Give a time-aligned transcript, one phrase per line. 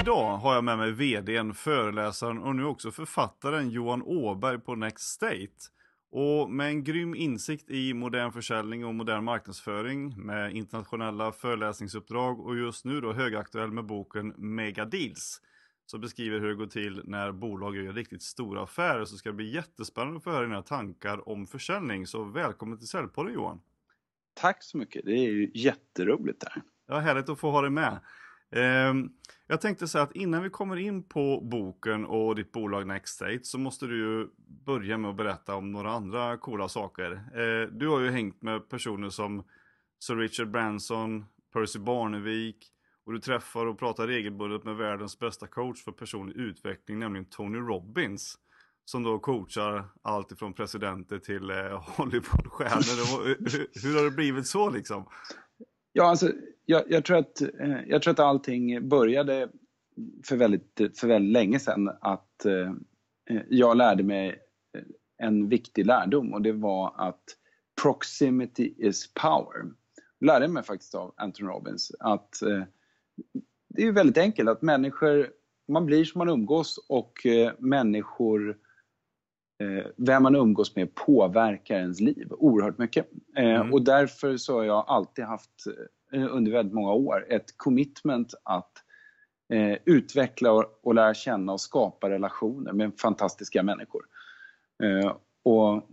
[0.00, 5.08] Idag har jag med mig vdn, föreläsaren och nu också författaren Johan Åberg på Next
[5.08, 5.48] State.
[6.12, 12.56] Och med en grym insikt i modern försäljning och modern marknadsföring med internationella föreläsningsuppdrag och
[12.56, 15.40] just nu då högaktuell med boken Mega Deals.
[15.90, 19.34] Så beskriver hur det går till när bolag gör riktigt stora affärer så ska det
[19.34, 22.06] bli jättespännande att få höra dina tankar om försäljning.
[22.06, 23.60] Så välkommen till Säljpodden Johan!
[24.34, 26.62] Tack så mycket, det är ju jätteroligt där.
[26.88, 28.00] Ja, härligt att få ha dig med.
[28.50, 29.10] Ehm,
[29.46, 33.40] jag tänkte säga att innan vi kommer in på boken och ditt bolag Next State
[33.42, 34.28] så måste du ju
[34.66, 37.12] börja med att berätta om några andra coola saker.
[37.12, 39.44] Eh, du har ju hängt med personer som
[40.00, 42.72] Sir Richard Branson, Percy Barnevik
[43.10, 47.58] och du träffar och pratar regelbundet med världens bästa coach för personlig utveckling, nämligen Tony
[47.58, 48.34] Robbins.
[48.84, 51.56] Som då coachar allt ifrån presidenter till eh,
[51.96, 53.26] Hollywoodstjärnor.
[53.26, 55.08] hur, hur har det blivit så liksom?
[55.92, 56.32] Ja, alltså,
[56.64, 59.48] jag, jag, tror att, eh, jag tror att allting började
[60.24, 62.70] för väldigt, för väldigt länge sedan att eh,
[63.30, 67.24] eh jag lärde mig eh, en viktig lärdom och det var att
[67.82, 69.72] proximity is power.
[70.18, 72.62] Jag lärde mig faktiskt av Anton Robbins att eh,
[73.68, 75.28] det är väldigt enkelt att människor,
[75.68, 78.58] man blir som man umgås och eh, människor
[79.62, 83.10] eh, vem man umgås med påverkar ens liv oerhört mycket.
[83.36, 83.72] Eh, mm.
[83.72, 85.64] Och därför så har jag alltid haft
[86.12, 88.72] under väldigt många år ett commitment att
[89.84, 94.02] utveckla och, lära känna och skapa relationer med fantastiska människor.
[95.42, 95.88] Och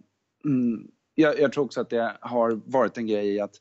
[0.45, 3.56] mm, jag, jag, tror också att det har varit en grej att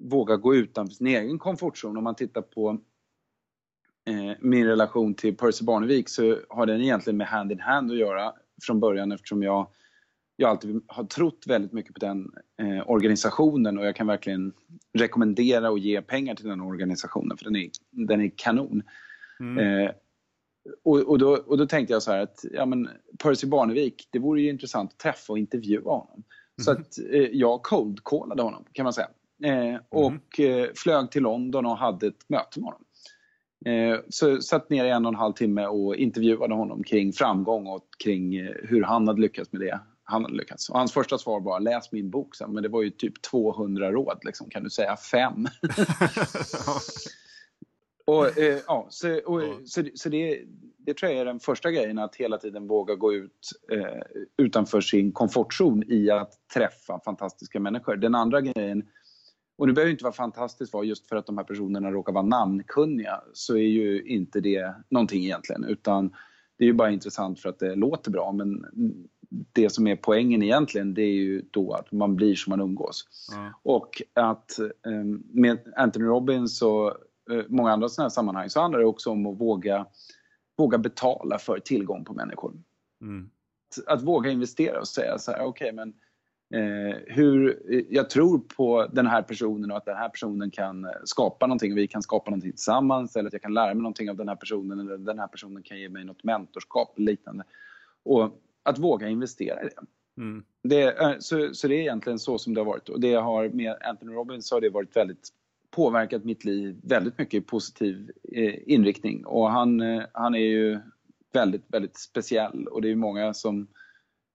[0.00, 1.96] våga gå utanför sin egen komfortzon.
[1.96, 2.78] Om man tittar på
[4.06, 7.98] eh, min relation till Percy Barnevik så har den egentligen med hand in hand att
[7.98, 9.68] göra från början eftersom jag,
[10.36, 14.52] jag alltid har trott väldigt mycket på den eh, organisationen och jag kan verkligen
[14.98, 18.82] rekommendera och ge pengar till den organisationen för den är, den är kanon.
[19.40, 19.58] Mm.
[19.58, 19.90] Eh,
[20.84, 22.88] och, och, då, och då tänkte jag så här att ja, men
[23.22, 26.24] Percy Barnevik, det vore ju intressant att träffa och intervjua honom.
[26.58, 26.64] Mm.
[26.64, 29.08] Så att eh, jag cold-callade honom kan man säga.
[29.44, 30.68] Eh, och mm.
[30.76, 32.84] flög till London och hade ett möte med honom.
[33.64, 37.66] Eh, så satt ner i en och en halv timme och intervjuade honom kring framgång
[37.66, 40.68] och kring eh, hur han hade lyckats med det han hade lyckats.
[40.68, 43.92] Och hans första svar var läs min bok sen, men det var ju typ 200
[43.92, 45.34] råd, liksom, kan du säga fem?
[48.04, 50.44] och, eh, ja, så, och, så, så det,
[50.76, 54.80] det tror jag är den första grejen, att hela tiden våga gå ut eh, utanför
[54.80, 57.96] sin komfortzon i att träffa fantastiska människor.
[57.96, 58.82] Den andra grejen
[59.56, 62.24] och det behöver inte vara fantastiskt vara just för att de här personerna råkar vara
[62.24, 66.14] namnkunniga så är ju inte det någonting egentligen utan
[66.58, 68.66] det är ju bara intressant för att det låter bra men
[69.52, 73.28] det som är poängen egentligen det är ju då att man blir som man umgås.
[73.34, 73.52] Mm.
[73.62, 76.88] Och att ehm, med Anthony Robbins och
[77.30, 79.86] eh, många andra sådana här sammanhang så handlar det också om att våga,
[80.56, 82.52] våga betala för tillgång på människor.
[83.00, 83.30] Mm.
[83.68, 85.94] Att, att, våga investera och säga så här, okej okay, men
[86.54, 91.46] eh, hur jag tror på den här personen och att den här personen kan skapa
[91.46, 91.74] någonting.
[91.74, 94.36] Vi kan skapa någonting tillsammans eller att jag kan lära mig någonting av den här
[94.36, 97.44] personen eller den här personen kan ge mig något mentorskap eller liknande.
[98.02, 99.86] Och att våga investera i det.
[100.16, 100.44] Mm.
[100.62, 103.76] det så, så det är egentligen så som det har varit och det har med
[103.80, 105.28] Anthony Robbins har det varit väldigt
[105.70, 110.78] påverkat mitt liv väldigt mycket i positiv eh, inriktning och han, eh, han är ju
[111.32, 113.66] väldigt, väldigt speciell och det är många som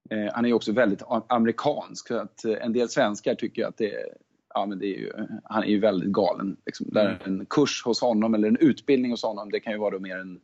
[0.09, 3.93] Eh, han är också väldigt amerikansk så att eh, en del svenskar tycker att det
[3.93, 4.07] är,
[4.53, 6.57] ja, men det är ju, han är ju väldigt galen.
[6.65, 6.87] Liksom.
[6.89, 7.39] Där mm.
[7.39, 10.39] En kurs hos honom eller en utbildning hos honom det kan ju vara mer, en,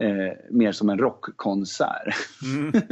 [0.00, 2.14] eh, mer som en rockkonsert.
[2.44, 2.72] Mm.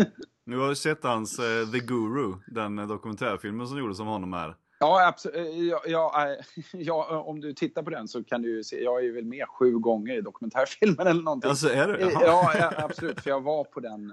[0.47, 4.57] Nu har du sett hans uh, The Guru, den dokumentärfilmen som gjordes om honom här.
[4.79, 5.55] Ja, absolut.
[5.55, 6.37] Ja, ja,
[6.73, 9.79] ja, om du tittar på den så kan du se, jag är väl med sju
[9.79, 11.51] gånger i dokumentärfilmen eller någonting.
[11.51, 12.11] Alltså är du?
[12.13, 13.21] Ja, ja, absolut.
[13.21, 14.13] För jag var på den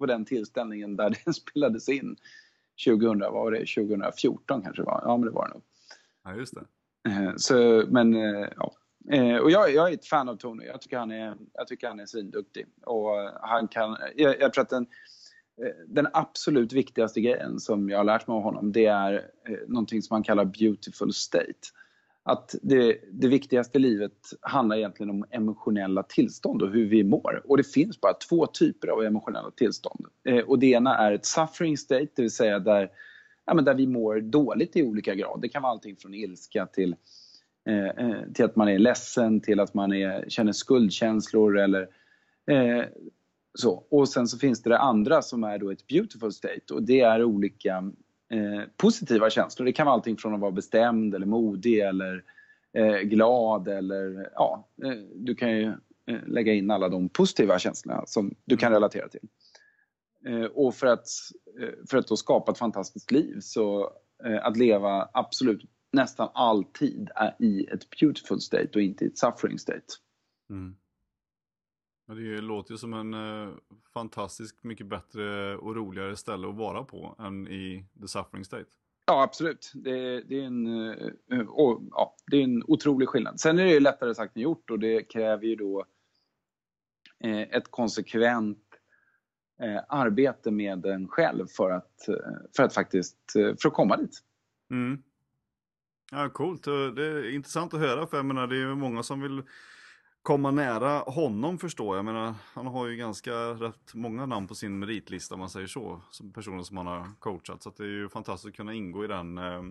[0.00, 2.16] på den tillställningen där den spelades in
[2.86, 5.02] 2000, vad var det, 2014 kanske det var?
[5.04, 5.62] Ja, men det var det nog.
[6.24, 6.64] Ja, just det.
[7.10, 8.72] Eh, så, men, eh, ja.
[9.10, 10.64] Eh, och jag, jag är ett fan av Tony.
[10.64, 12.66] Jag tycker han är, jag tycker han är svinduktig.
[12.82, 13.10] Och
[13.42, 14.86] han kan, jag, jag tror att den,
[15.86, 19.30] den absolut viktigaste grejen som jag har lärt mig av honom det är
[19.68, 21.68] någonting som han kallar beautiful state
[22.22, 27.42] att det, det viktigaste i livet handlar egentligen om emotionella tillstånd och hur vi mår.
[27.44, 30.06] Och det finns bara två typer av emotionella tillstånd.
[30.28, 32.90] Eh, och det ena är ett suffering state, det vill säga där,
[33.46, 35.40] ja, men där vi mår dåligt i olika grad.
[35.42, 36.96] Det kan vara allting från ilska till,
[37.68, 41.88] eh, eh till att man är ledsen, till att man är, känner skuldkänslor eller
[42.50, 42.84] eh,
[43.54, 43.84] så.
[43.90, 47.00] Och sen så finns det det andra som är då ett beautiful state och det
[47.00, 47.92] är olika
[48.30, 49.66] eh, positiva känslor.
[49.66, 52.24] Det kan vara allting från att vara bestämd eller modig eller
[52.72, 55.72] eh, glad eller ja, eh, du kan ju
[56.06, 59.28] eh, lägga in alla de positiva känslorna som du kan relatera till.
[60.26, 61.06] Eh, och för att,
[61.60, 63.90] eh, för att då skapa ett fantastiskt liv så
[64.24, 65.62] eh, att leva absolut
[65.92, 69.86] nästan alltid är i ett beautiful state och inte i ett suffering state.
[70.50, 70.76] Mm.
[72.16, 73.54] Det låter ju som en eh,
[73.94, 78.70] fantastiskt mycket bättre och roligare ställe att vara på än i the suffering state.
[79.06, 79.72] Ja, absolut.
[79.74, 83.40] Det, det är, en, eh, och, ja, det är en otrolig skillnad.
[83.40, 85.84] Sen är det lättare sagt än gjort och det kräver ju då
[87.24, 88.58] eh, ett konsekvent
[89.62, 92.14] eh, arbete med en själv för att, eh,
[92.56, 94.22] för att faktiskt eh, för att komma dit.
[94.70, 95.02] Mm.
[96.12, 96.64] Ja, coolt.
[96.64, 99.42] Det är intressant att höra för jag menar, det är många som vill
[100.22, 102.04] komma nära honom förstår jag.
[102.04, 106.02] menar, han har ju ganska rätt många namn på sin meritlista om man säger så.
[106.10, 107.62] Som personer som han har coachat.
[107.62, 109.62] Så det är ju fantastiskt att kunna ingå i den, eh,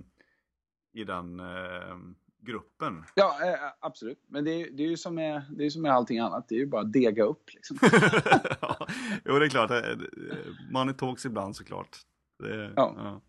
[0.93, 1.97] i den eh,
[2.41, 3.03] gruppen.
[3.15, 4.23] Ja, eh, absolut.
[4.27, 6.49] Men det är, det är ju som med, det är som med allting annat.
[6.49, 7.53] Det är ju bara att dega upp.
[7.53, 7.77] Liksom.
[8.61, 8.87] ja,
[9.25, 9.71] jo, det är klart.
[10.71, 11.97] Money talks ibland såklart.
[12.39, 12.93] Det, ja.
[12.97, 13.21] ja.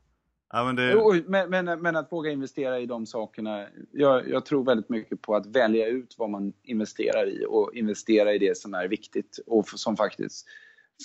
[0.53, 1.23] Ja, men, det...
[1.27, 3.67] men, men, men, att våga investera i de sakerna.
[3.93, 8.35] Jag, jag, tror väldigt mycket på att välja ut vad man investerar i och investera
[8.35, 10.47] i det som är viktigt och som faktiskt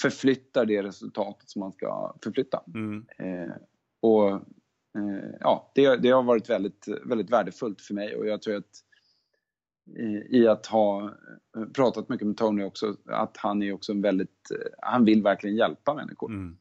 [0.02, 2.64] förflyttar det resultatet som man ska förflytta.
[2.76, 3.06] Mm.
[3.18, 3.56] Eh,
[4.02, 4.30] och
[4.98, 8.82] eh, ja, det, det, har varit väldigt, väldigt värdefullt för mig och jag tror att
[9.98, 11.14] i, i att ha
[11.74, 14.52] pratat mycket med Tony också, att han är också en väldigt,
[14.82, 16.30] han vill verkligen hjälpa människor.
[16.30, 16.58] Mm.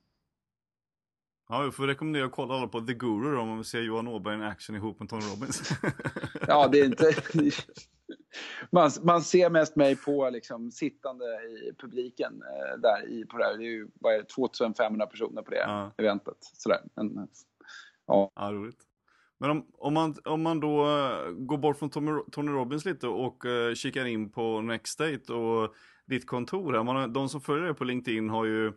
[1.49, 4.08] Ja, jag får rekommendera att kolla alla på The Guru om man vill se Johan
[4.08, 5.70] Åberg i action ihop med Tony Robbins.
[6.49, 7.14] ja, det är inte...
[8.70, 13.44] Man, man ser mest mig på liksom, sittande i publiken eh, där i, på det
[13.44, 13.58] här.
[13.58, 15.91] Det är ju vad är det, 2500 personer på det ja.
[15.96, 16.37] eventet.
[16.41, 16.79] Sådär.
[16.94, 17.29] Men,
[18.06, 18.32] ja.
[18.35, 18.81] ja, roligt.
[19.38, 23.06] Men om, om, man, om man då uh, går bort från Tommy, Tony Robbins lite
[23.06, 25.75] och uh, kikar in på Next State och
[26.06, 26.82] ditt kontor här.
[26.82, 28.73] Man, de som följer dig på LinkedIn har ju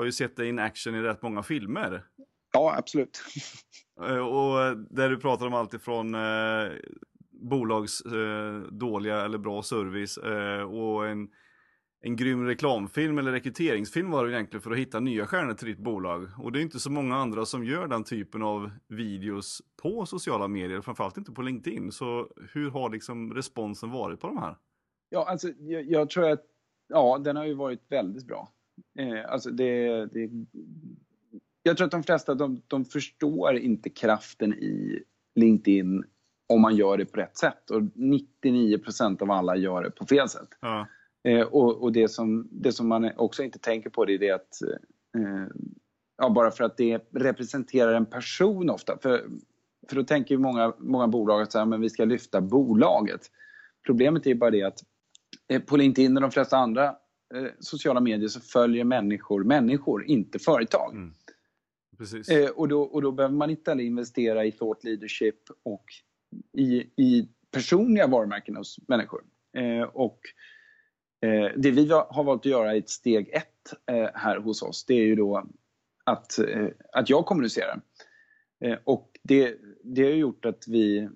[0.00, 2.04] har ju sett dig in action i rätt många filmer.
[2.52, 3.22] Ja, absolut.
[4.02, 6.72] Eh, och där du pratar om allt ifrån eh,
[7.30, 11.28] bolags eh, dåliga eller bra service eh, och en,
[12.00, 15.78] en grym reklamfilm eller rekryteringsfilm var det egentligen för att hitta nya stjärnor till ditt
[15.78, 16.30] bolag.
[16.38, 20.48] Och det är inte så många andra som gör den typen av videos på sociala
[20.48, 21.92] medier, framförallt inte på LinkedIn.
[21.92, 24.56] Så hur har liksom responsen varit på de här?
[25.08, 26.44] Ja, alltså jag, jag tror att
[26.88, 28.48] ja, den har ju varit väldigt bra.
[28.98, 30.30] Eh, alltså det, det,
[31.62, 35.02] jag tror att de flesta de, de förstår inte kraften i
[35.34, 36.04] LinkedIn
[36.48, 37.70] om man gör det på rätt sätt.
[37.70, 40.48] Och 99% av alla gör det på fel sätt.
[40.60, 40.86] Ja.
[41.24, 44.30] Eh, och, och det, som, det som man också inte tänker på det är det
[44.30, 44.62] att
[45.16, 45.46] eh,
[46.18, 48.98] ja, bara för att det representerar en person ofta.
[49.02, 49.24] För,
[49.88, 53.20] för då tänker många, många bolag att så här, men vi ska lyfta bolaget.
[53.86, 54.78] Problemet är bara det att
[55.48, 56.96] eh, på LinkedIn och de flesta andra
[57.58, 60.92] sociala medier så följer människor människor, inte företag.
[60.92, 61.12] Mm.
[62.30, 65.84] Eh, och, då, och då behöver man inte heller investera i thought leadership och
[66.52, 66.64] i,
[66.96, 69.22] i personliga varumärken hos människor.
[69.56, 70.20] Eh, och
[71.22, 74.84] eh, det vi har valt att göra i ett steg ett eh, här hos oss,
[74.84, 75.48] det är ju då
[76.04, 77.80] att, eh, att jag kommunicerar.
[78.84, 81.08] och det, det har gjort att vi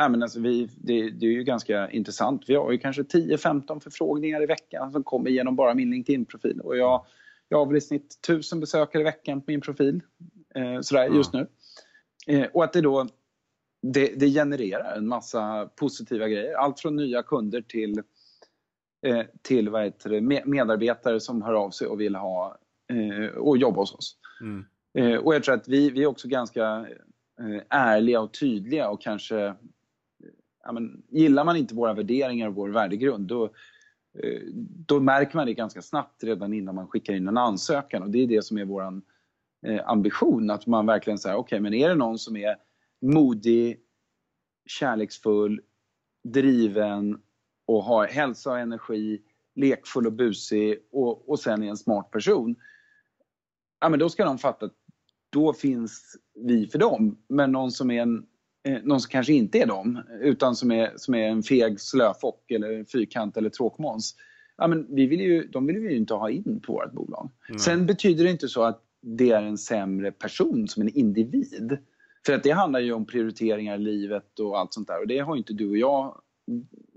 [0.00, 2.44] Ja, men alltså vi, det, det, är ju ganska intressant.
[2.46, 6.60] Vi har ju kanske 10-15 förfrågningar i veckan som kommer genom bara min LinkedIn-profil.
[6.60, 7.06] Och jag,
[7.48, 10.00] jag har väl i snitt 1000 besökare i veckan på min profil
[10.54, 11.16] eh, sådär, mm.
[11.16, 11.46] just nu.
[12.26, 13.06] Eh, och att det då
[13.82, 16.54] det, det, genererar en massa positiva grejer.
[16.54, 18.02] Allt från nya kunder till,
[19.06, 22.58] eh, till vad heter det, medarbetare som hör av sig och vill ha
[22.92, 24.16] eh, och jobba hos oss.
[24.40, 24.64] Mm.
[24.98, 26.86] Eh, och jag tror att vi, vi är också ganska
[27.40, 29.54] eh, ärliga och tydliga och kanske
[30.62, 33.44] ja, men, gillar man inte våra värderingar och vår värdegrund då,
[34.18, 34.40] eh,
[34.86, 38.22] då märker man det ganska snabbt redan innan man skickar in en ansökan och det
[38.22, 39.02] är det som är vår
[39.66, 40.50] eh, ambition.
[40.50, 42.56] Att man verkligen säger, okej okay, men är det någon som är
[43.00, 43.80] modig,
[44.66, 45.60] kärleksfull,
[46.24, 47.20] driven
[47.66, 49.22] och har hälsa och energi,
[49.54, 52.56] lekfull och busig och, och sen är en smart person.
[53.80, 54.74] Ja men då ska de fatta att
[55.30, 57.18] då finns vi för dem.
[57.28, 58.26] Men någon som är en
[58.82, 62.84] någon som kanske inte är dem, utan som är, som är en feg slöfock eller
[62.84, 64.16] fyrkant eller tråkmåns.
[64.56, 67.30] Ja, men vi vill ju, de vill vi ju inte ha in på vårt bolag.
[67.48, 67.58] Mm.
[67.58, 71.78] Sen betyder det inte så att det är en sämre person som en individ.
[72.26, 75.00] För att det handlar ju om prioriteringar i livet och allt sånt där.
[75.00, 76.20] Och det har inte du och jag,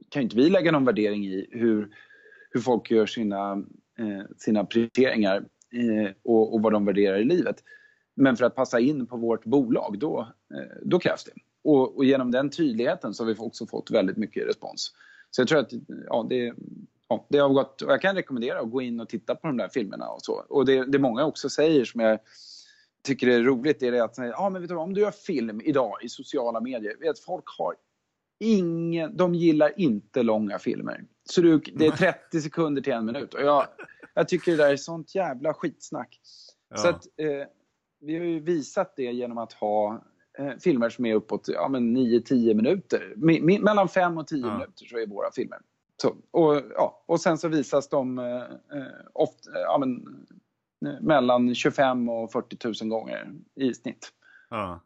[0.10, 1.90] kan inte vi lägga någon värdering i hur,
[2.52, 3.64] hur folk gör sina
[4.00, 5.38] eh, sina prioriteringar
[5.74, 7.64] eh, och, och, vad de värderar i livet.
[8.16, 10.20] Men för att passa in på vårt bolag, då,
[10.54, 11.32] eh, då krävs det.
[11.64, 14.94] Och, och, genom den tydligheten så har vi också fått väldigt mycket respons.
[15.32, 15.72] Så jag tror att
[16.08, 16.54] ja, det,
[17.10, 19.58] ja, det har gått, och jag kan rekommendera att gå in och titta på de
[19.58, 20.46] där filmerna och så.
[20.50, 22.20] Och det, det många också säger som jag
[23.04, 25.62] tycker är roligt, det är det att ja, men vet du, om du gör film
[25.66, 27.76] idag i sociala medier, vet, folk har
[28.40, 31.06] ingen, de gillar inte långa filmer.
[31.30, 33.34] Så du, det är 30 sekunder till en minut.
[33.34, 33.68] Och jag,
[34.14, 36.20] jag tycker det där är sånt jävla skitsnack.
[36.70, 36.78] Ja.
[36.78, 37.48] Så att, eh,
[38.00, 40.04] vi har ju visat det genom att ha
[40.38, 43.14] eh, filmer som är uppåt ja, 9-10 minuter.
[43.16, 44.54] Me mellan 5 och 10 ja.
[44.54, 45.60] minuter så är våra filmer.
[46.02, 50.06] Så, och, ja, och sen så visas de eh, eh ofta, ja, men,
[50.86, 54.12] eh, mellan 25 och 40 000 gånger i snitt.
[54.50, 54.80] Ja.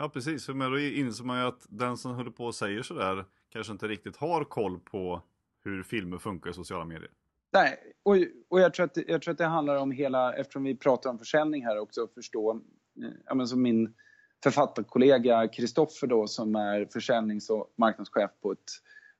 [0.00, 0.48] Ja, precis.
[0.48, 3.88] Men då inser man ju att den som håller på och säger sådär kanske inte
[3.88, 5.22] riktigt har koll på
[5.64, 7.10] hur filmer funkar i sociala medier.
[7.52, 8.16] Nej, och,
[8.48, 11.18] och jag, tror att, jag tror att det handlar om hela, eftersom vi pratar om
[11.18, 12.60] försäljning här också, att förstå,
[13.02, 13.94] eh, ja, men som min
[14.42, 18.70] författarkollega Kristoffer då som är försäljnings och marknadschef på ett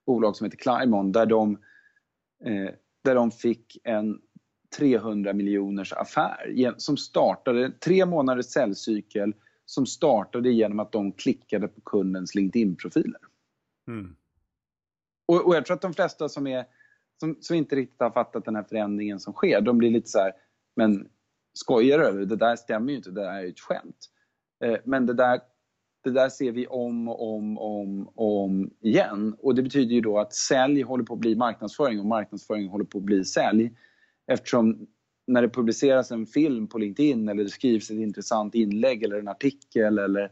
[0.07, 1.53] bolag som heter Climon där de,
[2.45, 2.71] eh,
[3.05, 4.21] där de fick en
[4.79, 9.35] 300 miljoners affär som startade tre månaders säljcykel
[9.65, 13.21] som startade genom att de klickade på kundens LinkedIn-profiler.
[13.89, 14.17] Mm.
[15.27, 16.65] Och, och, jag tror att de flesta som, är,
[17.21, 20.19] som, som, inte riktigt har fattat den här förändringen som sker, de blir lite så
[20.19, 20.33] här,
[20.77, 21.09] men
[21.53, 22.25] skojar du?
[22.25, 24.11] Det där stämmer ju inte, det där är ju ett skämt.
[24.65, 25.41] Eh, men det där,
[26.05, 29.37] det där ser vi om och om och om, om igen.
[29.39, 32.85] Och det betyder ju då att sälj håller på att bli marknadsföring och marknadsföring håller
[32.85, 33.73] på att bli sälj.
[34.27, 34.87] Eftersom
[35.27, 39.29] när det publiceras en film på LinkedIn eller det skrivs ett intressant inlägg eller en
[39.29, 40.31] artikel eller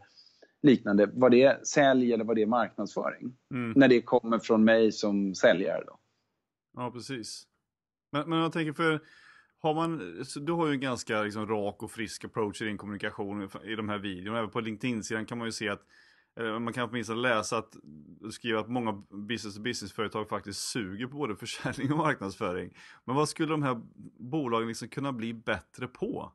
[0.62, 3.36] liknande, vad det är sälj eller vad det är marknadsföring.
[3.54, 3.72] Mm.
[3.76, 5.84] När det kommer från mig som säljare.
[5.86, 5.98] Då.
[6.76, 7.46] Ja, precis.
[8.12, 9.00] Men, men jag tänker för,
[9.66, 13.48] har man, du har ju en ganska liksom, rak och frisk approach i din kommunikation
[13.64, 14.38] i de här videorna.
[14.38, 15.82] Även på LinkedIn-sidan kan man ju se att
[16.40, 17.76] Eh, man kan åtminstone läsa att
[18.32, 22.70] skriva att många business-to-business-företag faktiskt suger på både försäljning och marknadsföring.
[23.04, 23.80] Men vad skulle de här
[24.18, 26.32] bolagen liksom kunna bli bättre på?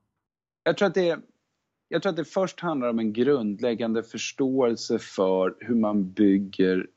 [0.63, 1.19] Jag tror att det
[1.87, 6.87] jag tror att det först handlar om en grundläggande förståelse för hur man bygger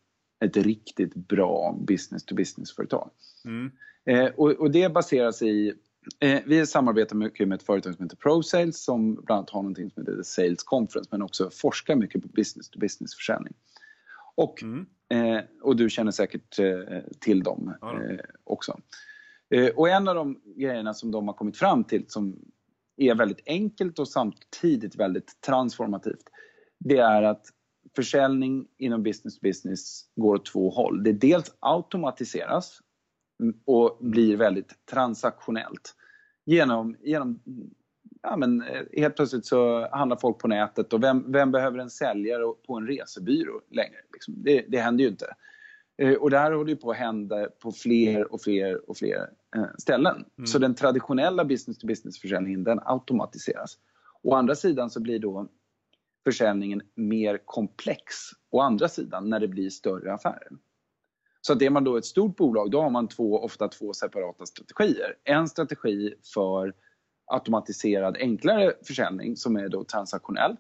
[0.45, 3.11] ett riktigt bra business-to-business-företag.
[3.45, 3.71] Mm.
[4.05, 5.75] Eh, och, och, det baserar sig i
[6.21, 9.91] Eh, vi samarbetar mycket med ett företag som heter ProSales som bland annat har någonting
[9.91, 13.55] som heter Sales Conference men också forskar mycket på business to business försäljning.
[14.35, 14.87] Och, mm.
[15.09, 18.81] eh, och du känner säkert eh, till dem eh, också.
[19.51, 22.39] Eh, och en av de grejerna som de har kommit fram till som
[22.97, 26.31] är väldigt enkelt och samtidigt väldigt transformativt
[26.79, 27.47] det är att
[27.97, 31.05] försäljning inom business to business går åt två håll.
[31.05, 32.79] Det dels automatiseras
[33.65, 35.95] och blir väldigt transaktionellt.
[36.45, 37.41] Genom, genom
[38.23, 41.91] ja, men eh, helt plötsligt så handlar folk på nätet och vem, vem behöver en
[41.91, 43.99] säljare på en resebyrå längre?
[44.13, 44.35] Liksom?
[44.37, 45.35] Det, det händer ju inte.
[45.99, 49.31] Eh, och det här håller ju på att hända på fler och fler och fler
[49.57, 50.25] eh, ställen.
[50.39, 50.47] Mm.
[50.47, 53.79] Så den traditionella business-to-business-försäljningen den automatiseras.
[54.23, 55.49] Å andra sidan så blir då
[56.25, 58.15] försäljningen mer komplex
[58.51, 60.49] å andra sidan när det blir större affärer.
[61.47, 64.47] Så att är man då ett stort bolag, då har man två, ofta två separata
[64.47, 65.17] strategier.
[65.25, 66.75] En strategi för
[67.27, 70.57] automatiserad enklare försäljning som är då transaktionell.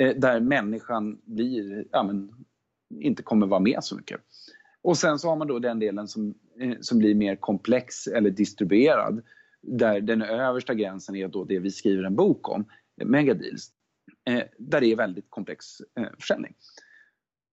[0.00, 2.30] Eh, där människan blir, ja, men,
[3.00, 4.20] inte kommer vara med så mycket.
[4.82, 8.30] Och sen så har man då den delen som, eh, som blir mer komplex eller
[8.30, 9.22] distribuerad.
[9.62, 12.64] Där den översta gränsen är då det vi skriver en bok om,
[13.04, 13.70] megadeals.
[14.28, 15.66] Eh, där det är väldigt komplex
[15.98, 16.54] eh, försäljning.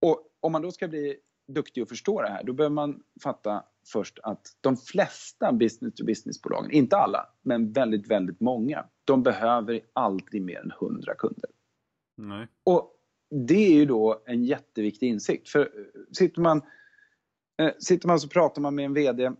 [0.02, 1.16] Och om man då ska bli
[1.50, 6.96] duktig att förstå det här, då behöver man fatta först att de flesta business-to-business-bolagen, inte
[6.96, 11.50] alla, men väldigt, väldigt många, de behöver aldrig mer än 100 kunder.
[12.16, 12.48] Nej.
[12.64, 12.96] Och
[13.46, 15.48] det är ju då en jätteviktig insikt.
[15.48, 15.66] För eh,
[16.12, 16.62] sitter man,
[17.62, 19.30] eh, sitter man så pratar man med en VD,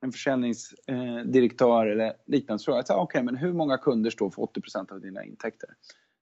[0.00, 4.92] en försäljningsdirektör eller liknande, så frågar jag, okay, men hur många kunder står för 80%
[4.92, 5.68] av dina intäkter?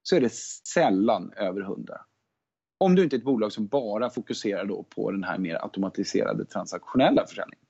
[0.02, 0.32] Så är det
[0.74, 2.00] sällan över 100.
[2.78, 6.44] Om du inte är ett bolag som bara fokuserar då på den här mer automatiserade
[6.44, 7.64] transaktionella försäljningen.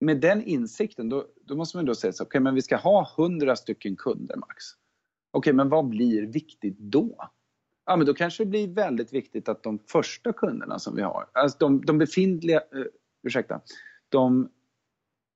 [0.00, 2.76] Med den insikten då, då måste man då säga så okej okay, men vi ska
[2.76, 4.64] ha 100 stycken kunder max.
[5.30, 7.30] Okej, okay, men vad blir viktigt då?
[7.86, 11.28] Ja, men då kanske det blir väldigt viktigt att de första kunderna som vi har,
[11.32, 12.84] alltså de, de befintliga, uh,
[13.22, 13.60] ursäkta,
[14.08, 14.48] de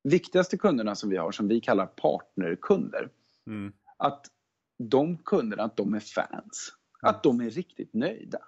[0.02, 3.09] viktigaste kunderna som vi har som vi kallar partnerkunder,
[3.47, 3.73] mm.
[3.97, 4.26] att
[4.78, 6.73] de kunderna, att de är fans.
[7.02, 7.14] Mm.
[7.14, 8.38] Att de är riktigt nöjda.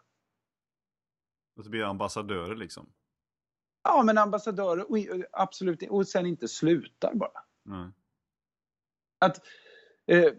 [1.62, 2.86] Och så blir ambassadörer liksom?
[3.84, 4.98] Ja, men ambassadörer, och,
[5.32, 7.44] absolut, och sen inte slutar bara.
[7.62, 7.90] Nej.
[9.18, 9.40] Att,
[10.06, 10.32] eh,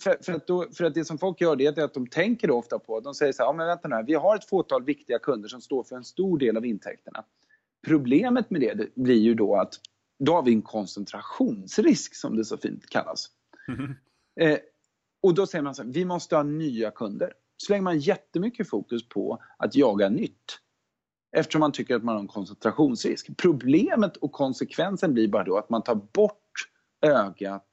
[0.00, 2.48] för, för, att då, för att det som folk gör det är att de tänker
[2.48, 4.48] då ofta på, de säger så här, ja, men vänta nu här, vi har ett
[4.48, 7.24] fåtal viktiga kunder som står för en stor del av intäkterna.
[7.86, 9.74] Problemet med det, det blir ju då att
[10.18, 13.26] då har vi en koncentrationsrisk som det så fint kallas.
[13.68, 13.94] Mm.
[14.40, 14.58] Eh,
[15.22, 17.32] och då säger man så här, vi måste ha nya kunder.
[17.56, 20.60] Så lägger man jättemycket fokus på att jaga nytt.
[21.32, 23.36] Eftersom man tycker att man har en koncentrationsrisk.
[23.36, 26.70] Problemet och konsekvensen blir bara då att man tar bort
[27.02, 27.68] ögat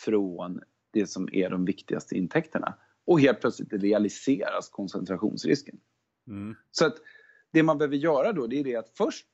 [0.00, 0.60] från
[0.92, 2.74] det som är de viktigaste intäkterna.
[3.06, 5.76] Och helt plötsligt realiseras koncentrationsrisken.
[6.26, 6.56] Mm.
[6.70, 6.96] Så att
[7.52, 9.26] det man behöver göra då det är det att först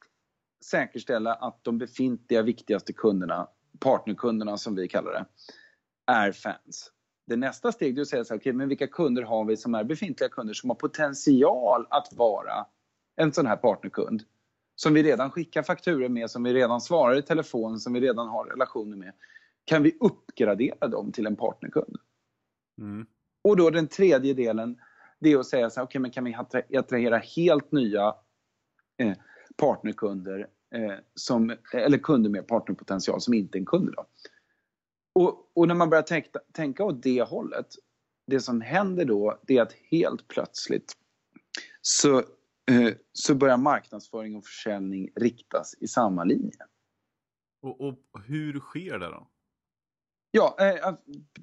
[0.65, 3.49] säkerställa att de befintliga viktigaste kunderna,
[3.81, 5.27] partnerkunderna som vi kallar det,
[6.13, 6.93] är fans.
[7.27, 9.75] Det nästa steg är att säga så här, okay, men vilka kunder har vi som
[9.75, 12.67] är befintliga kunder som har potential att vara
[13.19, 14.23] en sån här partnerkund?
[14.75, 18.29] Som vi redan skickar fakturer med, som vi redan svarar i telefon, som vi redan
[18.29, 19.13] har relationer med.
[19.65, 21.97] Kan vi uppgradera dem till en partnerkund?
[22.79, 23.07] Mm.
[23.43, 24.81] Och då den tredje delen,
[25.19, 26.35] det är att säga så här, okay, men kan vi
[26.79, 28.15] attrahera helt nya
[28.99, 29.13] eh,
[29.57, 34.07] partnerkunder, eh, som, eller kunder med partnerpotential som inte är en kund idag.
[35.13, 37.67] Och, och, när man börjar tänka, tänka åt det hållet,
[38.27, 40.93] det som händer då det är att helt plötsligt
[41.81, 42.23] så,
[43.13, 46.67] så börjar marknadsföring och försäljning riktas i samma linje.
[47.63, 49.29] Och, och hur sker det då?
[50.31, 50.95] Ja, eh,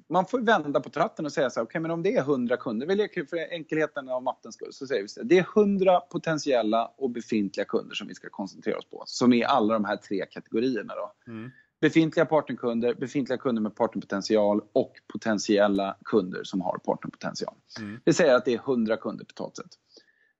[0.09, 2.57] man får vända på tratten och säga så här, okay, men om det är 100
[2.57, 5.47] kunder, vill jag för enkelheten av mattens skull, så säger vi så här, det är
[5.55, 9.85] 100 potentiella och befintliga kunder som vi ska koncentrera oss på, som är alla de
[9.85, 11.31] här tre kategorierna då.
[11.31, 11.51] Mm.
[11.81, 17.53] Befintliga partnerkunder, befintliga kunder med partnerpotential och potentiella kunder som har partnerpotential.
[17.79, 17.99] Mm.
[18.03, 19.71] Det säger att det är 100 kunder totalt sett.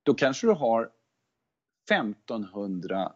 [0.06, 0.90] Då kanske du har
[1.92, 3.12] 1500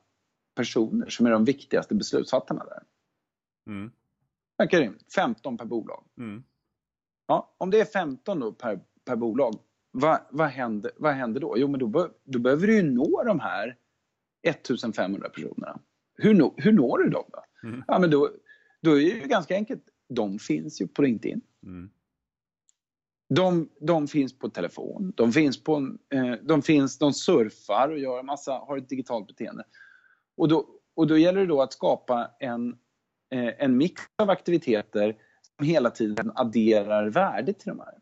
[0.55, 2.83] personer som är de viktigaste beslutsfattarna där.
[3.67, 3.91] Mm.
[4.57, 5.13] Verkar rimligt.
[5.13, 6.05] 15 per bolag.
[6.17, 6.43] Mm.
[7.27, 9.55] Ja, om det är 15 då per, per bolag,
[9.91, 11.57] vad, vad, händer, vad händer då?
[11.57, 13.77] Jo, men då, då behöver du ju nå de här
[14.43, 15.79] 1500 personerna.
[16.15, 17.67] Hur, no, hur når du dem då?
[17.67, 17.83] Mm.
[17.87, 18.29] Ja, men då,
[18.81, 19.83] då är det ju ganska enkelt.
[20.09, 21.41] De finns ju på LinkedIn.
[21.63, 21.89] Mm.
[23.29, 28.19] De, de, finns på telefon, de finns på, eh, de finns, de surfar och gör
[28.19, 29.63] en massa, har ett digitalt beteende.
[30.37, 30.65] Och då,
[30.95, 32.75] och då gäller det då att skapa en
[33.31, 35.15] Eh, en mix av aktiviteter
[35.57, 37.93] som hela tiden adderar värde till de här.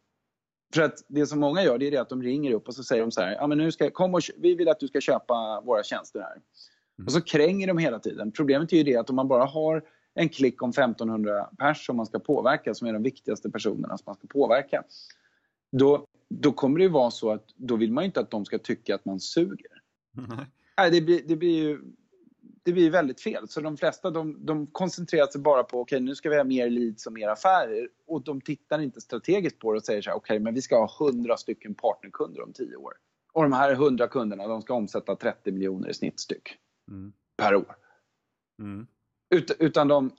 [0.74, 3.02] För att det som många gör det är att de ringer upp och så säger
[3.02, 5.62] de så här, ja men nu ska, kom och, vi vill att du ska köpa
[5.66, 6.32] våra tjänster här.
[6.32, 7.06] Mm.
[7.06, 8.32] Och så kränger de hela tiden.
[8.32, 9.84] Problemet är ju det att om man bara har
[10.18, 14.04] en klick om 1500 pers som man ska påverka, som är de viktigaste personerna som
[14.06, 14.84] man ska påverka.
[15.72, 18.46] Då, då kommer det ju vara så att då vill man ju inte att de
[18.46, 19.82] ska tycka att man suger.
[20.18, 20.46] Mm.
[20.78, 21.82] Nej, det blir, det blir ju
[22.64, 23.48] det blir väldigt fel.
[23.48, 26.44] Så de flesta de, de koncentrerar sig bara på okej okay, nu ska vi ha
[26.44, 30.10] mer leads och mer affärer och de tittar inte strategiskt på det och säger så
[30.10, 32.94] här okej okay, men vi ska ha 100 stycken partnerkunder om 10 år.
[33.34, 36.58] Och de här 100 kunderna de ska omsätta 30 miljoner i snitt styck
[36.92, 37.14] mm.
[37.38, 37.76] per år.
[38.60, 38.88] Mm.
[39.30, 40.12] Ut, utan de,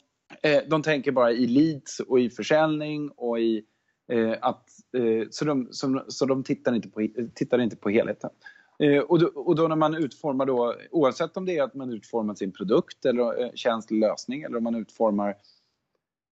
[0.42, 3.64] eh, de tänker bara i leads och i försäljning och i
[4.12, 8.31] eh, att eh, så de, som, så de tittar inte på, tittar inte på helheten.
[8.79, 11.92] Eh, och, då, och då när man utformar då, oavsett om det är att man
[11.92, 15.37] utformar sin produkt eller eh, tjänst eller lösning eller om man utformar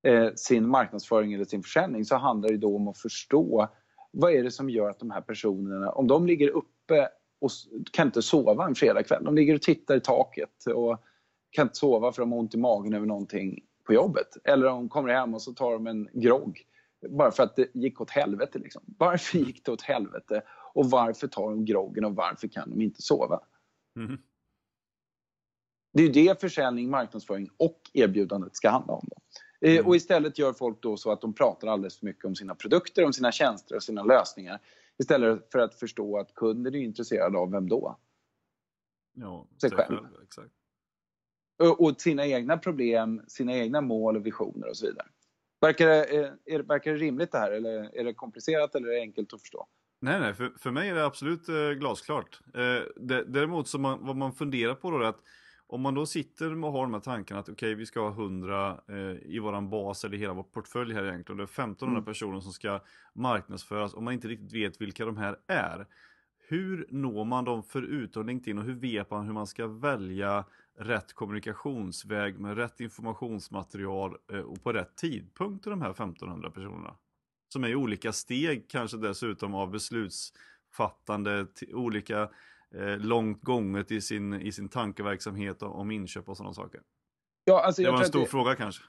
[0.07, 3.69] eh, sin marknadsföring eller sin försäljning så handlar det då om att förstå
[4.11, 7.09] vad är det som gör att de här personerna, om de ligger uppe
[7.41, 7.51] och
[7.93, 11.03] kan inte sova en fredagkväll, de ligger och tittar i taket och
[11.57, 14.29] kan inte sova för de har ont i magen över någonting på jobbet.
[14.45, 16.67] Eller de kommer hem och så tar de en grogg
[17.09, 18.59] bara för att det gick åt helvete.
[18.59, 18.83] Liksom.
[18.99, 20.43] Varför gick det åt helvete?
[20.75, 23.41] Och varför tar de groggen och varför kan de inte sova?
[23.97, 24.19] Mm.
[25.93, 29.09] Det är det försäljning, marknadsföring och erbjudandet ska handla om.
[29.11, 29.17] Då.
[29.69, 29.87] Eh, mm.
[29.87, 33.05] Och istället gör folk då så att de pratar alldeles för mycket om sina produkter,
[33.05, 34.61] om sina tjänster och sina lösningar.
[34.99, 37.99] Istället för att förstå att kunden är intresserad av vem då?
[39.13, 40.56] Ja, sig själv exakt.
[41.59, 45.07] Och, sina egna problem, sina egna mål och visioner och så vidare.
[45.61, 48.93] Verkar det, eh, är, verkar det rimligt det här eller är det komplicerat eller är
[48.93, 49.67] det enkelt att förstå?
[50.01, 52.41] Nej, nej, för, för mig är det absolut eh, glasklart.
[52.55, 52.83] Eh,
[53.27, 55.21] däremot så man, vad man funderar på då är att
[55.69, 58.11] om man då sitter och har de här tankarna att okej, okay, vi ska ha
[58.11, 58.97] 100 eh,
[59.35, 61.37] i våran bas eller hela vår portfölj här egentligen.
[61.37, 62.05] Det är 1500 mm.
[62.05, 62.81] personer som ska
[63.15, 65.87] marknadsföras och man inte riktigt vet vilka de här är.
[66.49, 70.45] Hur når man dem förutom LinkedIn och hur vet man hur man ska välja
[70.79, 76.97] rätt kommunikationsväg med rätt informationsmaterial eh, och på rätt tidpunkt till de här 1500 personerna?
[77.53, 82.31] Som är i olika steg kanske dessutom av beslutsfattande, olika
[82.75, 86.81] eh, långt gånget i sin, i sin tankeverksamhet om inköp och sådana saker.
[87.45, 88.27] Ja, alltså det var en stor det...
[88.27, 88.83] fråga kanske.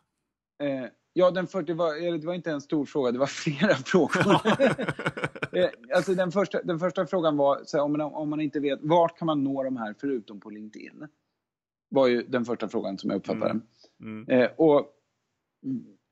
[0.64, 3.76] Eh, ja, den för, det, var, det var inte en stor fråga, det var flera
[3.76, 4.32] frågor.
[5.58, 8.80] eh, alltså den, första, den första frågan var, här, om, man, om man inte vet,
[8.82, 11.08] vart kan man nå de här förutom på LinkedIn?
[11.90, 13.50] Var ju den första frågan som jag uppfattade.
[13.50, 13.64] Mm.
[14.02, 14.30] Mm.
[14.30, 14.94] Eh, och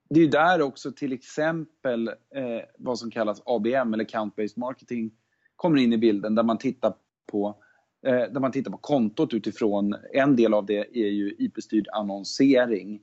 [0.09, 5.11] det är där också till exempel eh, vad som kallas ABM eller Count-Based Marketing
[5.55, 6.93] kommer in i bilden där man tittar
[7.31, 7.63] på
[8.05, 12.89] eh, där man tittar på kontot utifrån, en del av det är ju IP-styrd annonsering
[12.89, 13.01] mm.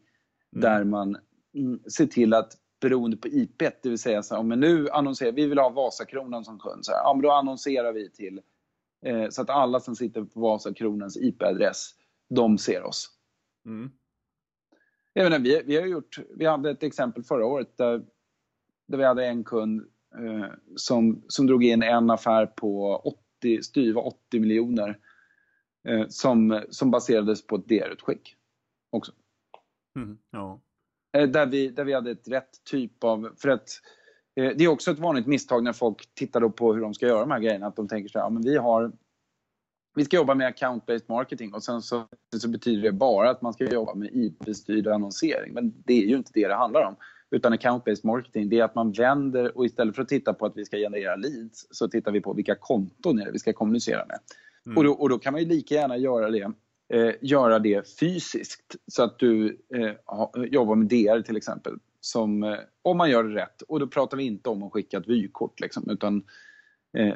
[0.53, 1.17] där man
[1.55, 5.33] mm, ser till att beroende på IP, det vill säga så här, men nu annonserar
[5.33, 8.41] vi vill ha Vasakronan som kund, så här, ja, men då annonserar vi till
[9.07, 11.91] eh, så att alla som sitter på Vasakronans IP-adress,
[12.35, 13.11] de ser oss.
[13.67, 13.91] Mm.
[15.13, 18.05] Jag menar, vi, vi, har gjort, vi hade ett exempel förra året där,
[18.89, 19.81] där vi hade en kund
[20.19, 22.97] eh, som, som drog in en affär på
[23.41, 24.99] 80, styva 80 miljoner
[25.89, 28.37] eh, som, som baserades på ett DR-utskick
[28.91, 29.13] också.
[29.97, 30.61] Mm, ja.
[31.17, 33.35] eh, där, vi, där vi hade ett rätt typ av...
[33.37, 33.69] För att,
[34.37, 37.21] eh, det är också ett vanligt misstag när folk tittar på hur de ska göra
[37.21, 37.67] de här grejerna.
[37.67, 38.93] Att de tänker så här, ja, men vi har
[39.95, 42.05] vi ska jobba med account-based marketing och sen så,
[42.37, 45.55] så, betyder det bara att man ska jobba med IP-styrd annonsering.
[45.55, 46.97] Men det är ju inte det det handlar om.
[47.31, 50.57] Utan account-based marketing, det är att man vänder och istället för att titta på att
[50.57, 54.07] vi ska generera leads så tittar vi på vilka konton är det vi ska kommunicera
[54.07, 54.19] med.
[54.67, 54.79] Mm.
[54.79, 56.53] Och, då, och, då, kan man ju lika gärna göra det,
[56.93, 61.79] eh, göra det fysiskt så att du eh, ha, jobbar med DR till exempel.
[62.01, 63.63] Som, eh, om man gör det rätt.
[63.63, 66.25] Och då pratar vi inte om att skicka ett vykort liksom, utan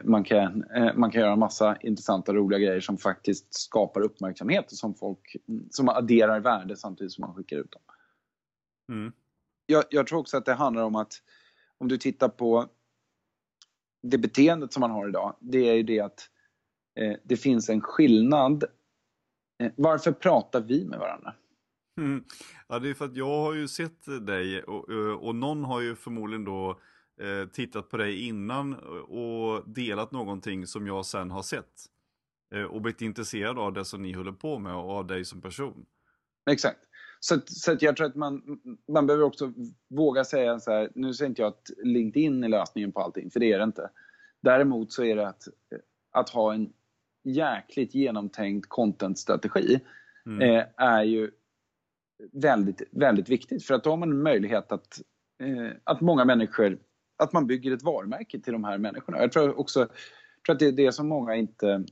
[0.05, 4.79] man kan, eh, man kan göra massa intressanta roliga grejer som faktiskt skapar uppmärksamhet och
[4.79, 5.37] som, folk,
[5.71, 7.83] som adderar värde samtidigt som man skickar ut dem.
[8.93, 9.13] Mm.
[9.67, 11.13] Jag, jag, tror också att det handlar om att
[11.79, 12.69] om du tittar på
[14.03, 16.31] det beteendet som man har idag, det är ju det att
[17.01, 18.65] eh, det finns en skillnad.
[19.63, 21.35] Eh, varför pratar vi med varandra?
[22.01, 22.25] Mm.
[22.69, 24.89] Ja, det är för att jag har ju sett dig och,
[25.21, 26.81] och någon har ju förmodligen då
[27.21, 28.75] eh, tittat på dig innan
[29.09, 31.87] och delat någonting som jag sen har sett.
[32.55, 35.41] Eh, och blivit intresserad av det som ni håller på med och av dig som
[35.41, 35.87] person.
[36.51, 36.79] Exakt.
[37.21, 38.61] Så, så jag tror att man,
[38.93, 39.53] man behöver också
[39.89, 43.41] våga säga så här, nu säger inte jag att LinkedIn är lösningen på allting, för
[43.41, 43.91] det är det inte.
[44.43, 45.43] Däremot så är det att,
[46.13, 46.73] att ha en
[47.25, 49.81] jäkligt genomtänkt content-strategi
[50.27, 50.41] mm.
[50.41, 51.31] eh, är ju
[52.33, 53.65] väldigt, väldigt viktigt.
[53.65, 55.01] För att då har man en möjlighet att,
[55.43, 56.79] eh, att många människor
[57.17, 59.19] att man bygger ett varumärke till de här människorna.
[59.19, 59.89] Jag tror också jag
[60.47, 61.85] tror att det är det som många inte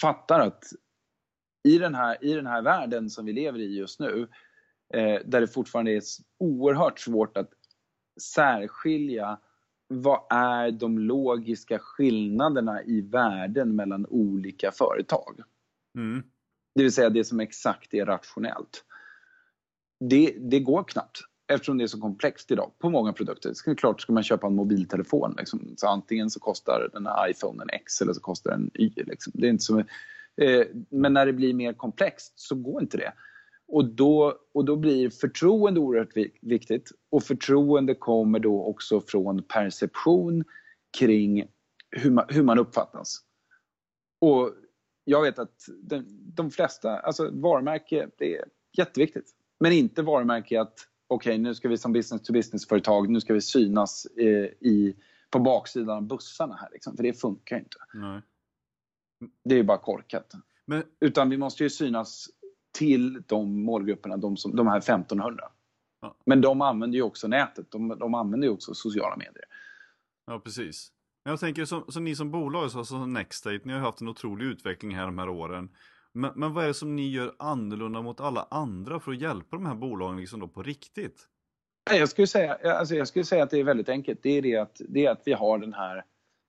[0.00, 0.64] fattar att
[1.64, 4.28] i den här, i den här världen som vi lever i just nu,
[4.94, 6.02] eh, där det fortfarande är
[6.38, 7.50] oerhört svårt att
[8.20, 9.40] särskilja
[9.88, 15.40] vad är de logiska skillnaderna i värden mellan olika företag.
[15.98, 16.22] Mm.
[16.74, 18.84] Det vill säga det som exakt är rationellt.
[20.00, 23.52] Det, det går knappt eftersom det är så komplext idag på många produkter.
[23.54, 25.34] Så klart ska man köpa en mobiltelefon.
[25.38, 25.74] Liksom.
[25.76, 28.92] Så antingen så kostar den här iPhonen X eller så kostar den Y.
[28.96, 29.32] Liksom.
[29.36, 29.78] Det är inte så,
[30.36, 33.12] eh, men när det blir mer komplext så går inte det.
[33.68, 36.90] Och då, och då blir förtroende oerhört viktigt.
[37.10, 40.44] Och förtroende kommer då också från perception
[40.98, 41.48] kring
[41.90, 43.20] hur man, hur man uppfattas.
[44.20, 44.54] Och
[45.04, 46.04] jag vet att de,
[46.34, 48.44] de flesta, alltså varumärke, det är
[48.78, 49.30] jätteviktigt.
[49.60, 54.06] Men inte varumärke att okej, okay, nu ska vi som business-to-business-företag, nu ska vi synas
[54.06, 54.26] eh,
[54.60, 54.96] i,
[55.30, 56.68] på baksidan av bussarna här.
[56.72, 57.76] Liksom, för det funkar inte.
[57.94, 58.20] Nej.
[59.44, 60.32] Det är bara korkat.
[60.66, 60.82] Men...
[61.00, 62.28] Utan vi måste ju synas
[62.78, 65.44] till de målgrupperna, de, som, de här 1500.
[66.00, 66.16] Ja.
[66.24, 69.44] Men de använder ju också nätet, de, de använder ju också sociala medier.
[70.26, 70.92] Ja, precis.
[71.24, 74.46] Jag tänker som, som ni som bolag, så, som Nextstate, ni har haft en otrolig
[74.46, 75.68] utveckling här de här åren.
[76.16, 79.56] Men, men vad är det som ni gör annorlunda mot alla andra för att hjälpa
[79.56, 81.28] de här bolagen liksom då på riktigt?
[81.90, 84.22] Jag skulle, säga, alltså jag skulle säga att det är väldigt enkelt.
[84.22, 86.04] Det är, det att, det är att vi har den här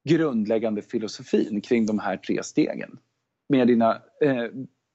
[0.10, 3.00] grundläggande filosofin kring de här tre stegen.
[3.50, 4.46] Med dina eh,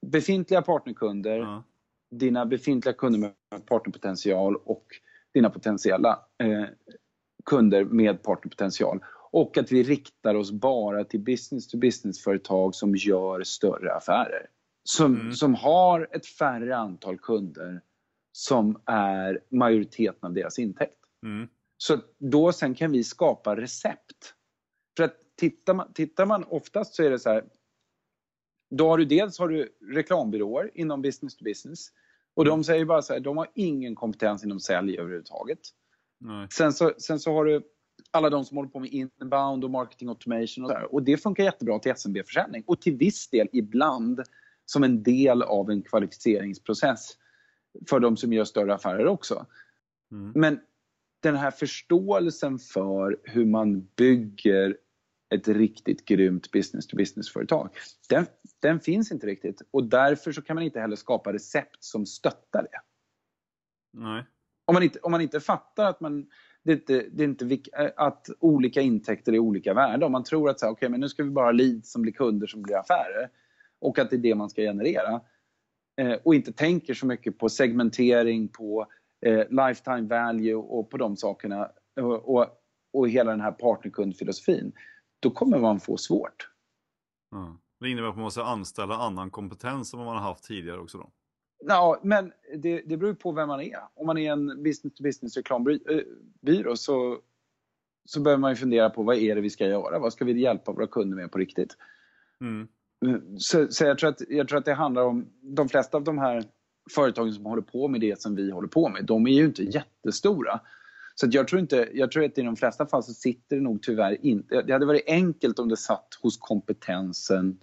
[0.07, 1.65] befintliga partnerkunder, ja.
[2.11, 4.87] dina befintliga kunder med partnerpotential och
[5.35, 6.65] dina potentiella eh,
[7.45, 9.01] kunder med partnerpotential.
[9.31, 14.47] Och att vi riktar oss bara till business-to-business-företag som gör större affärer
[14.85, 15.33] som, mm.
[15.33, 17.81] som har ett färre antal kunder
[18.33, 20.99] som är majoriteten av deras intäkt.
[21.27, 21.49] Mm.
[21.77, 24.35] Så då sen kan vi skapa recept.
[24.97, 27.45] För att tittar man, tittar man oftast så är det så här,
[28.71, 31.89] då har du dels har du reklambyråer inom business to business
[32.35, 35.59] och de säger bara så här, de har ingen kompetens inom sälj överhuvudtaget.
[36.21, 36.47] Nej.
[36.51, 37.63] Sen, så, sen så har du
[38.11, 40.95] alla de som håller på med inbound och marketing automation och, där.
[40.95, 44.23] och det funkar jättebra till SMB-försäljning och till viss del ibland
[44.67, 47.17] som en del av en kvalificeringsprocess
[47.89, 49.47] för de som gör större affärer också.
[50.13, 50.33] Mm.
[50.35, 50.61] Men
[51.23, 54.77] den här förståelsen för hur man bygger
[55.35, 57.71] ett riktigt grymt business-to-business-företag.
[58.09, 58.27] Den,
[58.61, 62.63] den finns inte riktigt och därför så kan man inte heller skapa recept som stöttar
[62.63, 62.81] det.
[63.93, 64.25] Nej.
[64.65, 66.27] Om man inte, om man inte fattar att, man,
[66.63, 67.61] det är inte, det inte,
[67.97, 70.07] att olika intäkter är olika värda.
[70.07, 72.03] Om man tror att så här, okay, men nu ska vi bara ha leads som
[72.03, 73.31] blir kunder som blir affärer
[73.83, 75.21] och att det är det man ska generera
[76.01, 78.87] eh, och inte tänker så mycket på segmentering, på
[79.27, 82.47] eh, lifetime value och på de sakerna och, och,
[82.93, 84.73] och hela den här partnerkundfilosofin
[85.21, 86.49] då kommer man få svårt.
[87.31, 87.59] Ja.
[87.81, 90.99] Det innebär att man måste anställa annan kompetens än vad man har haft tidigare också
[90.99, 91.11] då?
[91.65, 93.79] Ja, men det, det beror på vem man är.
[93.95, 97.19] Om man är en business-to-business reklambyrå så,
[98.05, 99.99] så behöver man ju fundera på vad är det vi ska göra?
[99.99, 101.77] Vad ska vi hjälpa våra kunder med på riktigt?
[102.41, 102.69] Mm.
[103.39, 106.19] Så, så jag, tror att, jag tror att det handlar om, de flesta av de
[106.19, 106.45] här
[106.91, 109.63] företagen som håller på med det som vi håller på med, de är ju inte
[109.63, 110.61] jättestora.
[111.15, 113.63] Så att jag, tror inte, jag tror att i de flesta fall så sitter det
[113.63, 114.63] nog tyvärr inte...
[114.63, 117.59] Det hade varit enkelt om det satt hos kompetensen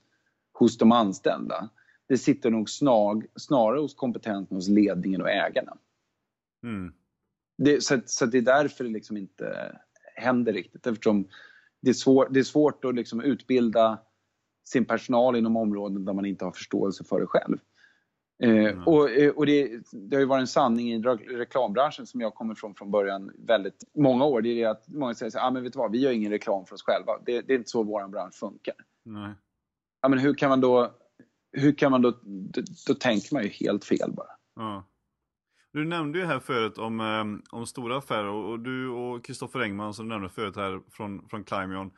[0.54, 1.70] hos de anställda.
[2.08, 5.78] Det sitter nog snar, snarare hos kompetensen hos ledningen och ägarna.
[6.64, 6.94] Mm.
[7.58, 9.76] Det, så, så det är därför det liksom inte
[10.16, 10.88] händer riktigt.
[10.88, 11.28] Eftersom
[11.82, 14.00] det är, svår, det är svårt att liksom utbilda
[14.72, 17.58] sin personal inom områden där man inte har förståelse för det själv.
[18.44, 22.22] Eh, och eh, och det, det har ju varit en sanning i re- reklambranschen som
[22.22, 24.42] jag kommer från från början väldigt många år.
[24.42, 26.12] Det är det att många säger så här, ah, men vet du vad, vi gör
[26.12, 27.12] ingen reklam för oss själva.
[27.26, 28.76] Det, det är inte så vår bransch funkar.
[29.06, 29.34] Nej.
[30.02, 30.94] Ja, men hur kan man då,
[31.52, 34.32] hur kan man då, då, då tänker man ju helt fel bara.
[34.56, 34.86] Ja.
[35.74, 39.60] Du nämnde ju här förut om, eh, om stora affärer och, och du och Kristoffer
[39.60, 41.92] Engman som du nämnde förut här från, från Climion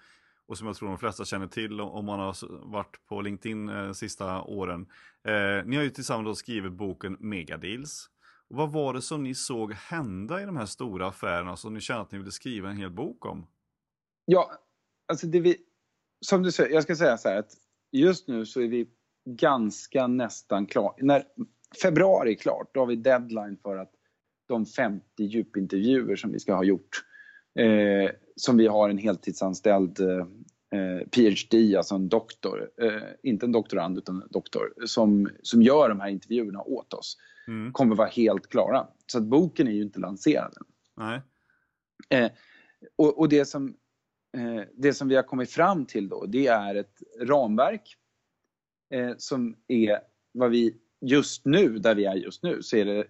[0.52, 2.36] och som jag tror de flesta känner till om man har
[2.72, 4.88] varit på LinkedIn eh, sista åren.
[5.24, 8.10] Eh, ni har ju tillsammans då skrivit boken Megadeals.
[8.50, 11.82] Och vad var det som ni såg hända i de här stora affärerna som ni
[11.82, 13.48] kände att ni ville skriva en hel bok om?
[14.26, 14.52] Ja,
[15.08, 15.58] alltså det vi,
[16.26, 17.52] som du säger, jag ska säga så här att
[17.92, 18.88] just nu så är vi
[19.30, 20.94] ganska nästan klara.
[20.98, 21.24] När
[21.82, 23.92] februari är klart, då har vi deadline för att
[24.48, 27.04] de 50 djupintervjuer som vi ska ha gjort,
[27.60, 33.98] eh, som vi har en heltidsanställd eh, PhD, alltså en doktor, eh, inte en doktorand
[33.98, 37.74] utan en doktor, som, som gör de här intervjuerna åt oss, Mm.
[37.74, 38.88] kommer vara helt klara.
[39.08, 40.66] Så att boken är ju inte lanserad än.
[40.98, 41.22] Nej.
[42.10, 42.32] Eh,
[42.96, 43.76] och, och det, som,
[44.38, 47.98] eh, det som vi har kommit fram till då, det är ett ramverk
[48.94, 50.00] eh, som är
[50.32, 53.08] vad vi just nu, där vi är just nu, så är det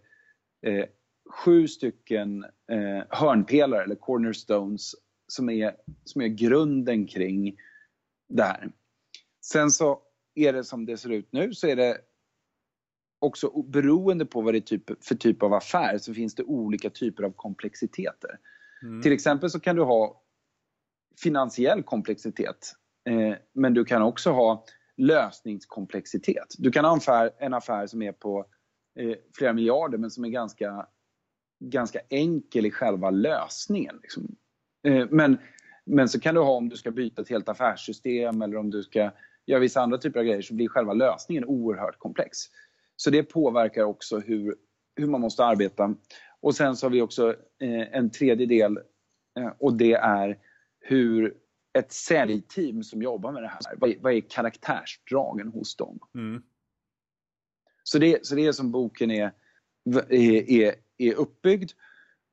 [0.68, 0.86] eh,
[1.32, 4.96] sju stycken eh, hörnpelare eller cornerstones
[5.28, 7.56] som är, som är grunden kring
[8.30, 8.72] det här.
[9.46, 10.02] Sen så
[10.36, 11.98] är det som det ser ut nu så är det
[13.20, 16.90] också beroende på vad det är typ, för typ av affär så finns det olika
[16.90, 18.40] typer av komplexiteter.
[18.84, 19.02] Mm.
[19.02, 20.22] Till exempel så kan du ha
[21.24, 22.74] finansiell komplexitet.
[23.10, 24.66] Eh, men du kan också ha
[24.98, 26.56] lösningskomplexitet.
[26.58, 28.46] Du kan ha en affär, en affär som är på
[29.00, 30.88] eh, flera miljarder men som är ganska,
[31.62, 34.00] ganska enkel i själva lösningen.
[34.02, 34.36] Liksom.
[34.88, 35.38] Eh, men,
[35.86, 38.84] men så kan du ha om du ska byta ett helt affärssystem eller om du
[38.84, 39.12] ska
[39.46, 42.38] göra vissa andra typer av grejer så blir själva lösningen oerhört komplex.
[42.96, 44.56] Så det påverkar också hur,
[44.96, 45.96] hur man måste arbeta.
[46.40, 48.78] Och sen så har vi också eh, en tredje del
[49.40, 50.38] eh, och det är
[50.80, 51.38] hur
[51.74, 56.00] ett säljteam som jobbar med det här, vad är, vad är karaktärsdragen hos dem?
[56.16, 56.44] Mm.
[57.84, 59.32] Så det, så det är som boken är,
[60.10, 60.76] är, är,
[61.10, 61.72] är uppbyggd.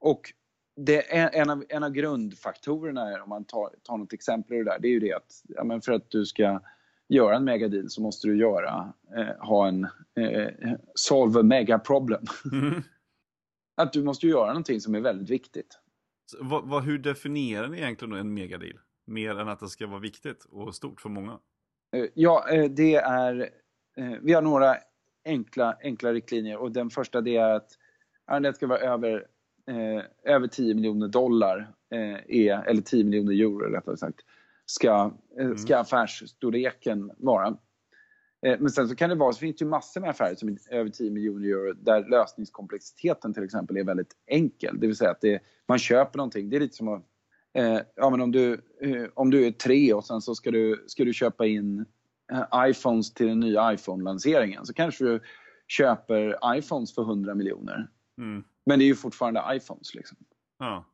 [0.00, 0.32] Och
[0.76, 4.64] det är en, av, en av grundfaktorerna, är, om man tar, tar något exempel ur
[4.64, 6.60] det där, det är ju det att ja, men för att du ska
[7.08, 9.84] göra en megadeal så måste du göra, eh, ha en
[10.20, 12.24] eh, solve a mega problem.
[12.52, 12.82] Mm.
[13.76, 15.78] Att du måste göra någonting som är väldigt viktigt.
[16.26, 18.78] Så, vad, vad, hur definierar ni egentligen en megadeal?
[19.06, 21.38] Mer än att det ska vara viktigt och stort för många?
[21.96, 23.50] Eh, Ja, eh, det är...
[23.96, 24.76] eh, Vi har några
[25.24, 27.70] enkla, enkla riktlinjer och den första det är att
[28.42, 29.26] det ska vara över,
[29.68, 34.20] eh, över 10 miljoner dollar, eh, eller 10 miljoner euro rättare sagt,
[34.66, 37.56] ska, eh, ska affärsstorleken vara.
[38.46, 40.48] Eh, Men sen så kan det vara, så finns det ju massor med affärer som
[40.48, 44.80] är över 10 miljoner euro där lösningskomplexiteten till exempel är väldigt enkel.
[44.80, 46.50] Det vill säga att det, man köper någonting.
[46.50, 47.02] Det är lite som att
[47.54, 50.84] eh, ja, men om, du, eh, om du är tre och sen så ska du,
[50.86, 51.84] ska du köpa in
[52.32, 55.20] eh, iPhones till den nya iPhone-lanseringen så kanske du
[55.68, 57.88] köper iPhones för 100 miljoner.
[58.18, 58.44] Mm.
[58.66, 59.94] Men det är ju fortfarande iPhones.
[59.94, 60.18] Liksom.
[60.58, 60.84] Ja.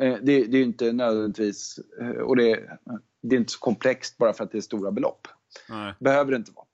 [0.00, 2.78] Eh, det, det är ju inte nödvändigtvis, eh, och det,
[3.22, 5.28] det är inte så komplext bara för att det är stora belopp.
[5.68, 5.94] Nej.
[6.00, 6.66] behöver det inte vara.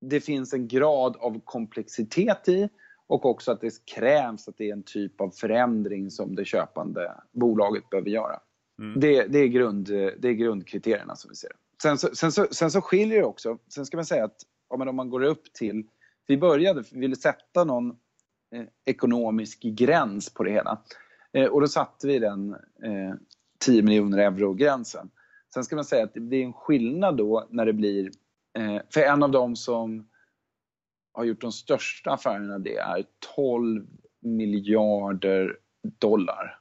[0.00, 2.68] Det finns en grad av komplexitet i
[3.06, 7.14] och också att det krävs att det är en typ av förändring som det köpande
[7.32, 8.40] bolaget behöver göra.
[8.78, 9.00] Mm.
[9.00, 11.50] Det, det, är grund, det är grundkriterierna som vi ser
[11.82, 13.58] sen så, sen, så, sen så skiljer det också.
[13.68, 14.36] Sen ska man säga att
[14.68, 15.86] om man går upp till...
[16.26, 17.96] Vi började, vi ville sätta någon
[18.84, 20.82] ekonomisk gräns på det hela.
[21.32, 23.14] Eh, och då satte vi den eh,
[23.64, 25.10] 10 miljoner euro-gränsen.
[25.54, 28.10] Sen ska man säga att det blir en skillnad då när det blir...
[28.58, 30.08] Eh, för en av de som
[31.12, 33.04] har gjort de största affärerna det är
[33.36, 33.86] 12
[34.20, 36.58] miljarder dollar.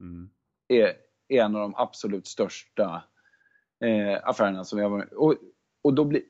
[0.00, 0.30] Mm.
[0.68, 0.92] Är,
[1.28, 3.04] en av de absolut största
[3.84, 5.34] eh, affärerna som har varit Och,
[5.82, 6.22] och då, blir,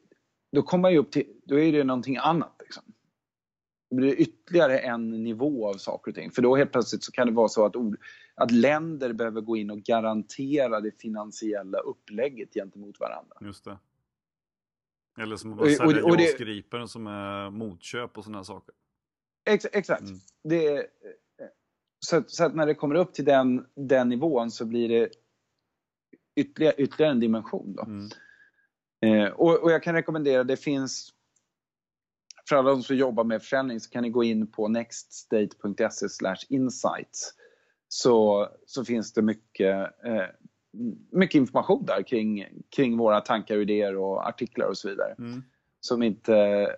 [0.53, 2.57] då kommer man ju upp till, då är det någonting annat.
[2.61, 2.83] Liksom.
[3.93, 6.31] Då blir det ytterligare en nivå av saker och ting.
[6.31, 7.75] För då helt plötsligt så kan det vara så att,
[8.35, 13.37] att länder behöver gå in och garantera det finansiella upplägget gentemot varandra.
[13.41, 13.79] Just det.
[15.23, 18.75] Eller som att sälja och, JAS-Gripen som är motköp och sådana saker.
[19.45, 20.03] Ex, exakt.
[20.03, 20.19] Mm.
[20.45, 20.87] Det,
[21.99, 25.09] så, så, att när det kommer upp till den, den nivån så blir det
[26.37, 27.75] ytterligare, ytterligare en dimension.
[27.75, 27.83] Då.
[27.83, 28.09] Mm.
[29.05, 31.15] Eh, och, och, jag kan rekommendera, det finns
[32.49, 36.07] för alla de som jobbar med försäljning så kan ni gå in på nextstate.se
[36.49, 37.35] insights.
[37.89, 40.27] Så, så finns det mycket, eh,
[41.13, 45.15] mycket information där kring, kring våra tankar, idéer och artiklar och så vidare.
[45.19, 45.43] Mm.
[45.81, 46.33] Som inte,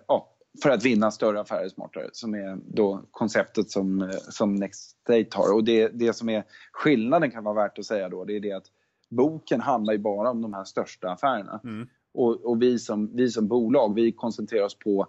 [0.07, 5.29] ja, för att vinna större affärer smartare, som är då konceptet som, som Next State
[5.31, 5.53] har.
[5.53, 8.51] Och det, det som är skillnaden kan vara värt att säga då, det är det
[8.51, 8.67] att
[9.09, 11.59] boken handlar ju bara om de här största affärerna.
[11.63, 11.87] Mm.
[12.13, 15.07] Och, och, vi, som, vi som bolag, vi koncentrerar oss på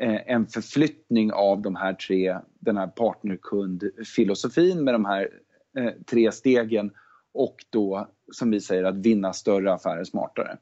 [0.00, 5.30] en förflyttning av de här tre, den här partnerkundfilosofin med de här
[5.78, 6.90] eh, tre stegen
[7.32, 10.58] och då, som vi säger, att vinna större affärer smartare.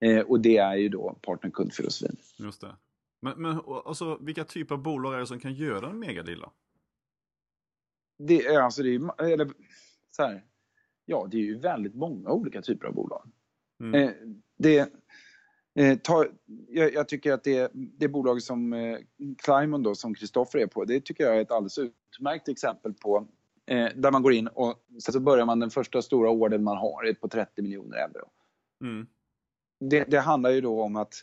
[0.00, 2.16] Eh, och det är ju då partnerkundfilosofin.
[2.38, 2.76] Just det.
[3.20, 6.44] Men, men alltså, vilka typer av bolag är det som kan göra en megadeal
[8.18, 9.50] Det är alltså, det är, eller,
[10.10, 10.42] så här,
[11.04, 13.30] Ja, det är ju väldigt många olika typer av bolag.
[13.80, 13.94] Mm.
[13.94, 14.12] Eh,
[14.58, 14.92] det,
[15.74, 16.26] eh, ta,
[16.68, 18.98] jag, jag, tycker att det, det bolag som eh,
[19.38, 23.26] Climon då, som Kristoffer är på, det tycker jag är ett alldeles utmärkt exempel på
[23.66, 27.14] eh, där man går in och så börjar man den första stora orden man har
[27.14, 28.28] på 30 miljoner euro.
[28.84, 29.06] Mm.
[29.90, 31.14] Det, det, handlar ju då om att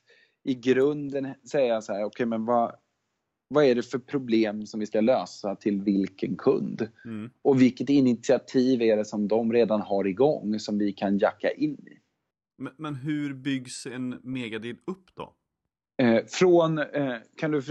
[0.43, 2.75] i grunden säga så här, okej okay, men vad,
[3.47, 6.87] vad är det för problem som vi ska lösa till vilken kund?
[7.05, 7.29] Mm.
[7.41, 11.73] Och vilket initiativ är det som de redan har igång som vi kan jacka in
[11.73, 11.98] i?
[12.59, 15.35] Men, men hur byggs en megadeal upp då?
[16.01, 17.61] Eh, från, eh, kan, du,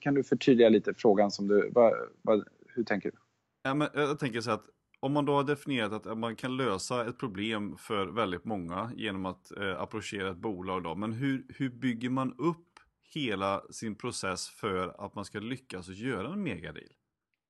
[0.00, 3.16] kan du förtydliga lite frågan som du, vad, vad, hur tänker du?
[3.62, 4.64] Ja, men jag tänker så att
[5.00, 9.26] om man då har definierat att man kan lösa ett problem för väldigt många genom
[9.26, 12.80] att eh, approchera ett bolag då, men hur, hur bygger man upp
[13.14, 16.92] hela sin process för att man ska lyckas och göra en megadeal?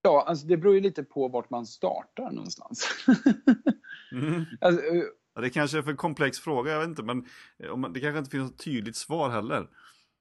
[0.03, 2.89] Ja, alltså det beror ju lite på vart man startar någonstans.
[4.13, 4.45] mm.
[4.61, 5.05] alltså, ja,
[5.41, 7.19] det kanske är för komplex fråga, jag vet inte, men
[7.59, 9.69] eh, det kanske inte finns ett tydligt svar heller.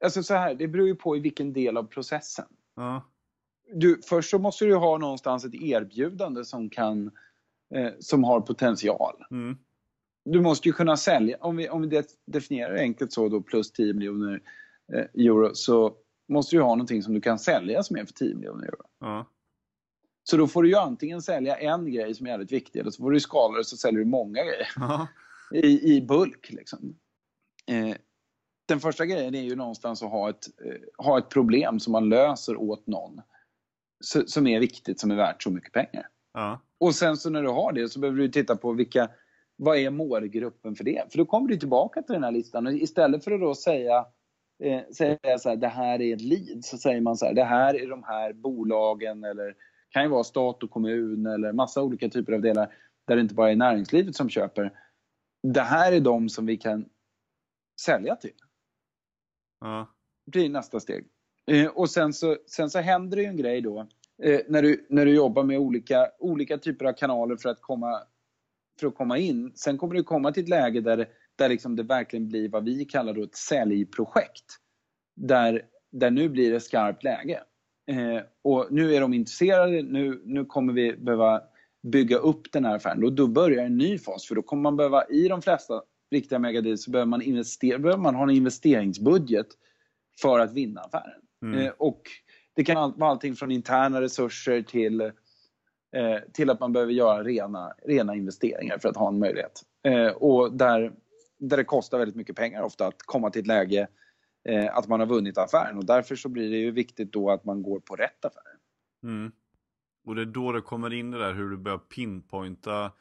[0.04, 2.46] Alltså så här, det beror ju på i vilken del av processen.
[2.76, 3.10] Ja.
[3.74, 7.12] Du, först så måste du ha någonstans ett erbjudande som kan
[7.76, 9.24] eh, som har potential.
[9.32, 9.58] Mm.
[10.26, 13.94] Du måste ju kunna sälja, om vi, om vi definierar enkelt så då plus 10
[13.94, 14.42] miljoner
[14.94, 15.96] Eh, euro så
[16.30, 18.84] måste du ha någonting som du kan sälja som är för 10 miljoner euro.
[19.00, 19.26] Ja.
[20.24, 23.04] Så då får du ju antingen sälja en grej som är jävligt viktig eller så
[23.04, 24.68] får du skala det så säljer du många grejer.
[24.76, 25.08] Ja.
[25.54, 26.96] I, I bulk liksom.
[27.68, 27.96] Eh,
[28.68, 32.10] den första grejen är ju någonstans att ha ett, eh, ha ett problem som man
[32.10, 33.22] löser åt någon.
[34.04, 36.08] Så, som är viktigt, som är värt så mycket pengar.
[36.34, 36.62] Ja.
[36.78, 39.10] Och sen så när du har det så behöver du titta på vilka,
[39.56, 41.04] vad är målgruppen för det?
[41.12, 44.06] För då kommer du tillbaka till den här listan och istället för att då säga
[44.64, 47.44] eh, säga så här, det här är ett lead, så säger man så här, det
[47.44, 49.56] här är de här bolagen eller
[49.94, 52.76] kan ju vara stat och kommun eller massa olika typer av delar
[53.08, 54.80] där det inte bara är näringslivet som köper.
[55.44, 56.86] Det här är de som vi kan
[57.82, 58.36] sälja till.
[59.60, 59.94] Ja.
[60.26, 61.08] Det blir nästa steg.
[61.52, 63.88] Eh, och sen så, sen så händer det ju en grej då
[64.24, 68.04] eh, när, du, när du jobbar med olika, olika typer av kanaler för att komma,
[68.80, 69.52] för att komma in.
[69.56, 72.86] Sen kommer du komma till ett läge där där liksom det verkligen blir vad vi
[72.86, 74.46] kallar då ett säljprojekt.
[75.16, 77.44] Där, där nu blir det skarpt läge.
[77.88, 81.42] Eh, och nu är de intresserade, nu, nu kommer vi behöva
[81.84, 83.04] bygga upp den här affären.
[83.04, 85.82] Och då börjar en ny fas, för då kommer man behöva, i de flesta
[86.12, 89.48] riktiga megadeals så behöver man, investera, behöver man ha en investeringsbudget
[90.22, 91.22] för att vinna affären.
[91.42, 91.60] Mm.
[91.60, 92.02] Eh, och
[92.56, 95.12] det kan vara allting från interna resurser till, eh,
[96.34, 99.62] till att man behöver göra rena, rena investeringar för att ha en möjlighet.
[99.84, 100.94] Eh, och där
[101.50, 103.88] där det kostar väldigt mycket pengar ofta att komma till ett läge
[104.50, 107.46] eh, att man har vunnit affären och därför så blir det ju viktigt då att
[107.46, 108.44] man går på rätt affär.
[109.04, 109.32] Mm.
[110.06, 112.92] Och det är då det kommer in det där hur du börjar pinpointa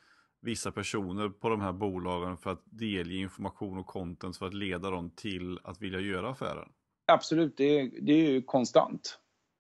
[0.40, 4.90] vissa personer på de här bolagen för att delge information och content för att leda
[4.90, 6.68] dem till att vilja göra affären.
[7.12, 9.18] Absolut, det är, det är ju konstant.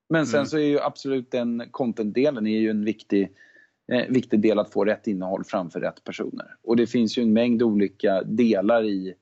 [0.08, 0.46] Men sen Mm.
[0.46, 3.32] så är ju absolut den content-delen är ju en viktig,
[3.92, 6.56] eh, viktig del att få rätt innehåll framför rätt personer.
[6.62, 9.14] Och det finns ju en mängd olika delar i,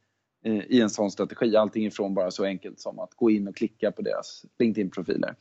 [0.45, 1.57] i en sån strategi.
[1.57, 5.34] Allting ifrån bara så enkelt som att gå in och klicka på deras LinkedIn-profiler.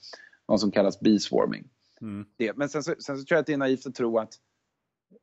[0.47, 1.69] Något som kallas B-swarming.
[2.01, 2.25] Mm.
[2.37, 2.57] det.
[2.57, 4.33] Men sen så, sen så tror jag att det är naivt att tro att,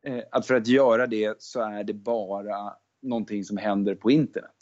[0.06, 4.56] eh, att för att göra det så är det bara någonting som händer på internet.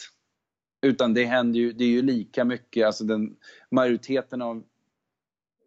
[0.82, 3.36] Utan det händer ju, det är ju lika mycket, alltså den
[3.70, 4.62] majoriteten av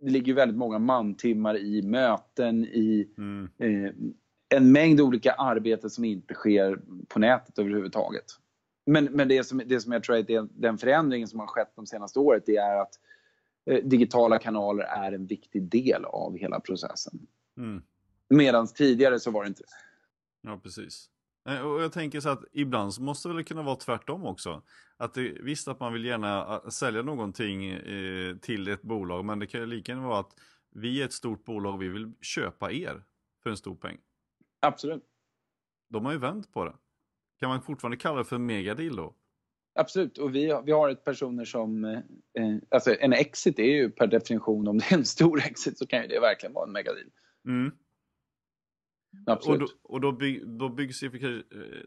[0.02, 3.50] det ligger ju väldigt många mantimmar i möten, i Mm.
[3.58, 3.92] eh,
[4.50, 8.26] en mängd olika arbeten som inte sker på nätet överhuvudtaget.
[8.88, 11.86] Men, men det, som, det som jag tror är den förändringen som har skett de
[11.86, 12.94] senaste året det är att
[13.66, 17.28] eh, digitala kanaler är en viktig del av hela processen.
[17.58, 17.82] Mm.
[18.30, 20.50] Medan tidigare så var det inte det.
[20.50, 21.10] Ja, precis.
[21.50, 24.64] Eh, Och jag tänker så att ibland så måste det väl kunna vara tvärtom också.
[24.98, 29.40] Att det, visst att man vill gärna eh, sälja någonting eh, till ett bolag, men
[29.40, 30.36] det kan ju lika gärna vara att
[30.72, 33.04] vi är ett stort bolag och vi vill köpa er
[33.44, 33.98] för en stor peng.
[34.60, 35.04] Absolut.
[35.90, 36.74] De har ju vänt på det.
[37.40, 39.14] Kan man fortfarande kalla det för megadeal då?
[39.76, 40.18] Absolut.
[40.18, 41.86] Och vi, vi har ett personer som...
[41.86, 41.98] Eh,
[42.34, 45.88] eh, alltså en exit är ju per definition, om det är en stor exit så
[45.88, 47.10] kan ju det verkligen vara en megadeal.
[47.46, 47.72] Mm.
[49.26, 49.60] Och, Absolut.
[49.60, 51.10] då, och då, bygg, då, byggs, eh,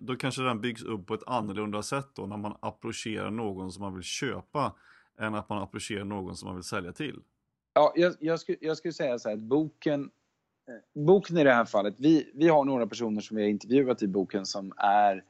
[0.00, 3.82] då kanske den byggs upp på ett annorlunda sätt då när man approcherar någon som
[3.82, 4.74] man vill köpa
[5.18, 7.22] än att man approcherar någon som man vill sälja till.
[7.74, 10.10] Ja, jag, jag, skulle, jag skulle säga så här att boken,
[10.68, 14.02] eh, boken i det här fallet, vi, vi har några personer som vi har intervjuat
[14.02, 15.24] i boken som är,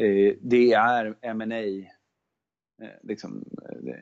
[0.00, 1.62] eh, det är M&A
[2.82, 3.94] eh, liksom, eh,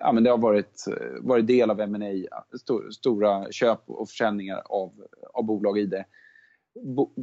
[0.00, 4.62] ja, men det har varit, eh, varit del av M&A, sto, stora köp och försäljningar
[4.64, 6.04] av, av bolag i det.
[6.84, 7.14] Bo,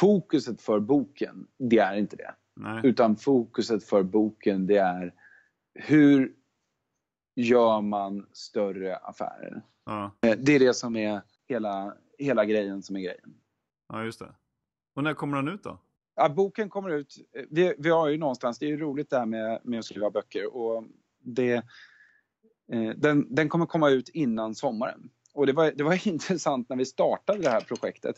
[0.00, 2.34] fokuset för boken, det är inte det.
[2.56, 2.80] Nej.
[2.84, 5.14] Utan fokuset för boken det är
[5.74, 6.34] hur
[7.36, 9.62] gör man större affärer?
[9.84, 10.16] Ja.
[10.20, 13.34] Det är det som är hela, hela grejen som är grejen.
[13.88, 14.34] ja, just det.
[14.94, 15.78] Och när kommer den ut då?
[16.14, 17.14] Ja, boken kommer ut,
[17.50, 20.10] vi, vi har ju någonstans, det är ju roligt det här med, med att skriva
[20.10, 20.84] böcker och
[21.22, 21.52] det,
[22.72, 25.10] eh, den, den kommer komma ut innan sommaren.
[25.34, 28.16] Och det var, det var intressant när vi startade det här projektet.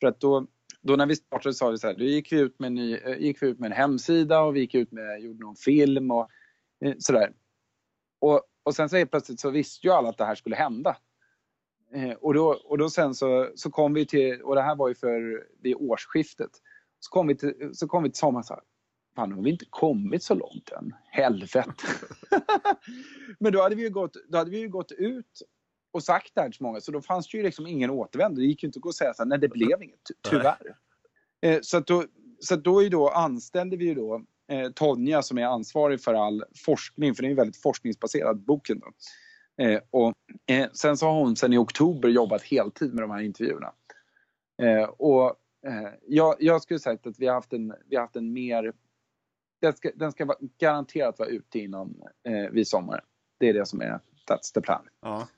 [0.00, 0.46] För att då,
[0.80, 2.96] då när vi startade sa vi så här, då gick vi ut med en, ny,
[2.96, 6.10] eh, gick vi ut med en hemsida och vi gick ut med, gjorde någon film
[6.10, 6.28] och
[6.84, 7.32] eh, sådär.
[8.18, 10.96] Och, och sen så helt plötsligt så visste ju alla att det här skulle hända.
[11.94, 14.88] Eh, och, då, och då sen så, så kom vi till, och det här var
[14.88, 16.50] ju för vid årsskiftet,
[17.06, 18.60] så kom vi till, så kom vi till sommaren och sa,
[19.16, 20.94] fan nu har vi inte kommit så långt än.
[21.10, 21.72] Helvete.
[23.40, 25.42] Men då hade, vi ju gått, då hade vi ju gått ut
[25.92, 28.40] och sagt det här till många så då fanns det ju liksom ingen återvändo.
[28.40, 30.30] Det gick ju inte att gå och säga så här, nej det blev inget, ty-
[30.30, 30.76] tyvärr.
[31.42, 32.04] Eh, så att då,
[32.40, 36.14] så att då, är då anställde vi ju då eh, Tonja som är ansvarig för
[36.14, 38.80] all forskning, för det är en väldigt forskningsbaserad boken.
[38.80, 38.92] Då.
[39.64, 40.14] Eh, och,
[40.46, 43.72] eh, sen så har hon sen i oktober jobbat heltid med de här intervjuerna.
[44.62, 45.36] Eh, och
[46.06, 48.72] jag, jag skulle säga att vi har haft en, vi har haft en mer...
[49.60, 53.04] Den ska, den ska vara, garanterat vara ute innan eh, vid sommaren.
[53.38, 54.88] Det är det som är, that's the plan.
[55.02, 55.28] Ja.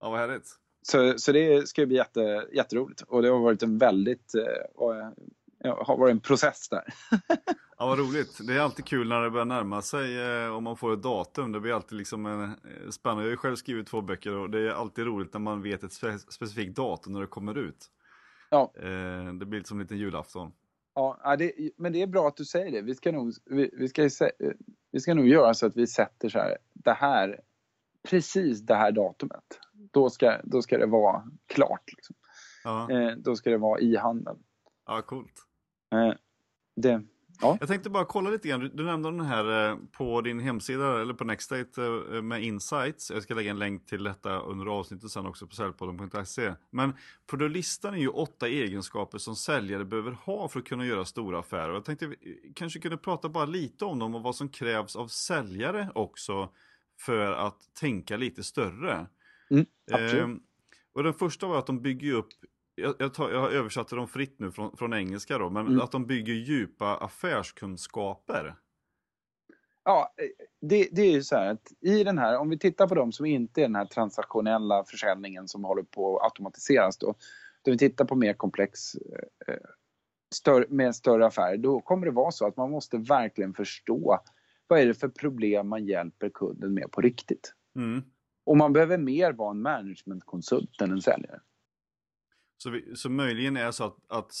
[0.00, 0.48] Ja, vad härligt.
[0.82, 3.00] Så, så det ska bli jätte, jätteroligt.
[3.00, 4.34] Och det har varit en väldigt...
[4.34, 5.10] Eh,
[5.64, 6.84] eh, har varit en process där.
[7.78, 8.46] Ja, vad roligt.
[8.46, 11.52] Det är alltid kul när det börjar närma sig eh, om man får ett datum.
[11.52, 13.22] Det blir alltid liksom en, eh, spännande.
[13.22, 15.84] Jag har ju själv skrivit två böcker och det är alltid roligt när man vet
[15.84, 17.90] ett spe specifikt datum när det kommer ut.
[18.50, 18.72] Ja.
[18.76, 20.52] Eh, det blir som en liten julafton.
[20.94, 22.82] Ja, det, men det är bra att du säger det.
[22.82, 24.08] Vi ska nog, vi, vi ska,
[24.90, 27.40] vi ska nog göra så att vi sätter så här, det här,
[28.10, 29.60] precis det här datumet.
[29.92, 31.82] Då ska, då ska det vara klart.
[31.96, 32.16] Liksom.
[32.64, 34.38] Ja, Eh, då ska det vara i handeln.
[34.86, 35.32] ja coolt.
[35.92, 36.14] Eh,
[36.76, 37.02] det,
[37.60, 38.70] Jag tänkte bara kolla lite grann.
[38.74, 43.10] Du, nämnde den här eh, på din hemsida eller på Nextate eh, med insights.
[43.10, 46.54] Jag ska lägga en länk till detta under avsnittet sen också på säljpodden.se.
[46.70, 46.92] Men
[47.30, 51.04] för då listar ni ju åtta egenskaper som säljare behöver ha för att kunna göra
[51.04, 51.72] stora affärer.
[51.72, 52.16] Jag tänkte vi
[52.54, 56.48] kanske kunde prata bara lite om dem och vad som krävs av säljare också
[57.00, 59.06] för att tänka lite större.
[59.50, 60.24] Mm, absolut.
[60.24, 60.40] Ehm,
[60.92, 62.28] och den första var att de bygger upp,
[62.76, 65.80] jag, jag, tar, jag har översatt dem fritt nu från, från engelska då, men Mm.
[65.80, 68.54] att de bygger djupa affärskunskaper.
[69.84, 70.14] Ja,
[70.60, 73.12] det, det är ju så här att i den här, om vi tittar på de
[73.12, 77.14] som inte är den här transaktionella försäljningen som håller på att automatiseras då.
[77.62, 78.94] Då vi tittar på mer komplex,
[79.46, 79.54] eh,
[80.34, 84.20] större, med större affärer, då kommer det vara så att man måste verkligen förstå
[84.66, 87.52] vad är det för problem man hjälper kunden med på riktigt.
[87.76, 88.02] Mm.
[88.46, 91.40] Och man behöver mer vara en managementkonsult än en säljare.
[92.58, 94.32] Så, vi, så möjligen är det så att, att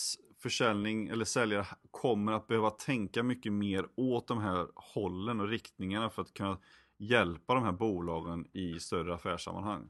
[0.42, 6.10] försäljning eller säljare kommer att behöva tänka mycket mer åt de här hållen och riktningarna
[6.10, 6.58] för att kunna
[6.98, 9.88] hjälpa de här bolagen i större affärssammanhang?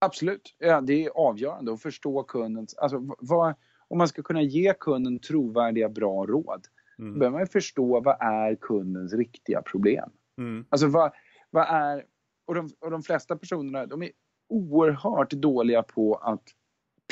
[0.00, 2.74] Absolut, ja, det är avgörande att förstå kundens...
[2.74, 3.54] Alltså, vad,
[3.88, 6.66] om man ska kunna ge kunden trovärdiga, bra råd,
[6.98, 7.12] mm.
[7.12, 10.10] då behöver man förstå vad är kundens riktiga problem.
[10.38, 10.66] Mm.
[10.68, 11.12] Alltså vad,
[11.50, 12.04] vad är...
[12.46, 14.10] Och de, och de flesta personerna, de är
[14.48, 16.42] oerhört dåliga på att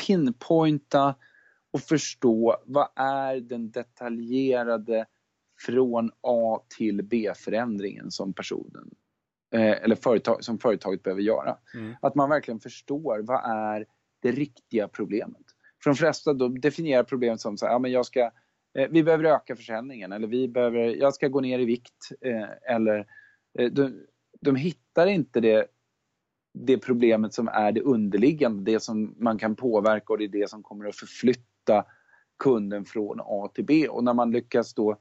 [0.07, 1.15] pinpointa
[1.71, 5.07] och förstå vad är den detaljerade
[5.67, 8.91] från A till B-förändringen som personen
[9.55, 11.59] eh, eller företag, som företaget behöver göra.
[11.75, 11.95] Mm.
[12.03, 13.87] Att man verkligen förstår vad är
[14.23, 15.43] det riktiga problemet.
[15.83, 18.21] För de flesta då definierar problemet som så här, ja, men jag ska,
[18.79, 22.09] eh, vi behöver öka försäljningen eller vi behöver, jag ska gå ner i vikt.
[22.21, 23.07] Eh, eller
[23.59, 24.07] eh, de,
[24.41, 25.67] de hittar inte det,
[26.65, 30.51] det problemet som är det underliggande, det som man kan påverka och det är det
[30.51, 31.85] som kommer att förflytta
[32.39, 33.89] kunden från A till B.
[33.89, 34.99] Och när man lyckas då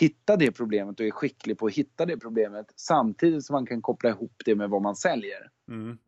[0.00, 3.82] hitta det problemet och är skicklig på att hitta det problemet samtidigt som man kan
[3.82, 5.50] koppla ihop det med vad man säljer.
[5.68, 5.98] Mm.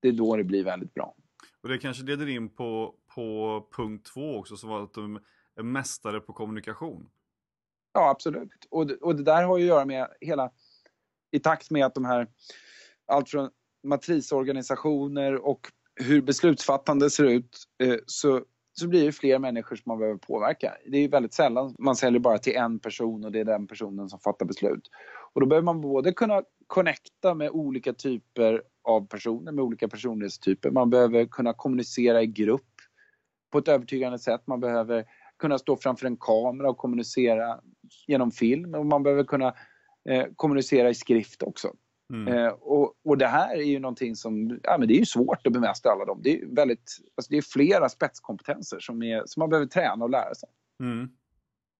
[0.00, 1.14] Det är då det blir väldigt bra.
[1.62, 5.20] Och det kanske leder in på, på punkt två också, som var att de
[5.56, 7.08] är mästare på kommunikation.
[7.92, 8.66] Ja, absolut.
[8.70, 10.50] Och och det där har ju att göra med hela,
[11.30, 12.26] i takt med att de här,
[13.06, 13.50] allt från
[13.82, 15.60] matrisorganisationer och
[15.94, 20.74] hur beslutsfattande ser ut, eh, så så blir det fler människor som man behöver påverka.
[20.86, 24.08] Det är väldigt sällan man säljer bara till en person och det är den personen
[24.08, 24.90] som fattar beslut.
[25.32, 30.70] Och då behöver man både kunna connecta med olika typer av personer, med olika personlighetstyper.
[30.70, 32.66] Man behöver kunna kommunicera i grupp
[33.52, 34.46] på ett övertygande sätt.
[34.46, 35.04] Man behöver
[35.38, 37.60] kunna stå framför en kamera och kommunicera
[38.06, 39.54] genom film och man behöver kunna
[40.08, 41.72] eh, kommunicera i skrift också.
[42.10, 42.28] Mm.
[42.28, 45.46] Eh, och, och det här är ju någonting som, ja men det är ju svårt
[45.46, 46.20] att bemästra alla dem.
[46.22, 50.10] Det är väldigt, alltså det är flera spetskompetenser som, är, som man behöver träna och
[50.10, 50.48] lära sig.
[50.80, 51.10] Mm.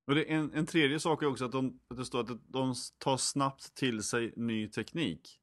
[0.07, 2.74] Och det en, en tredje sak är också att, de, att det står att de
[2.99, 5.39] tar snabbt till sig ny teknik.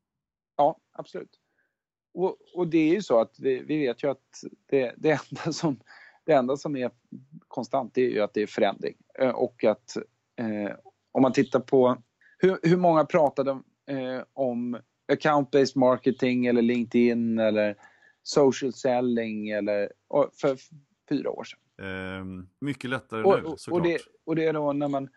[0.55, 1.39] Ja, absolut.
[2.13, 5.53] Och, och det är ju så att vi, vi vet ju att det, det, enda
[5.53, 5.79] som,
[6.25, 6.91] det enda som är
[7.47, 8.95] konstant det är ju att det är förändring.
[9.19, 9.97] Eh, och att
[10.35, 10.75] eh,
[11.11, 11.97] om man tittar på
[12.37, 14.77] hur, hur många pratade eh, om
[15.11, 17.75] account-based marketing eller LinkedIn eller
[18.23, 19.91] social selling eller
[20.41, 20.57] för
[21.09, 21.59] fyra år sedan.
[21.81, 23.79] Eh, mycket lättare och, nu såklart.
[23.79, 25.09] Och det, och det är då när man,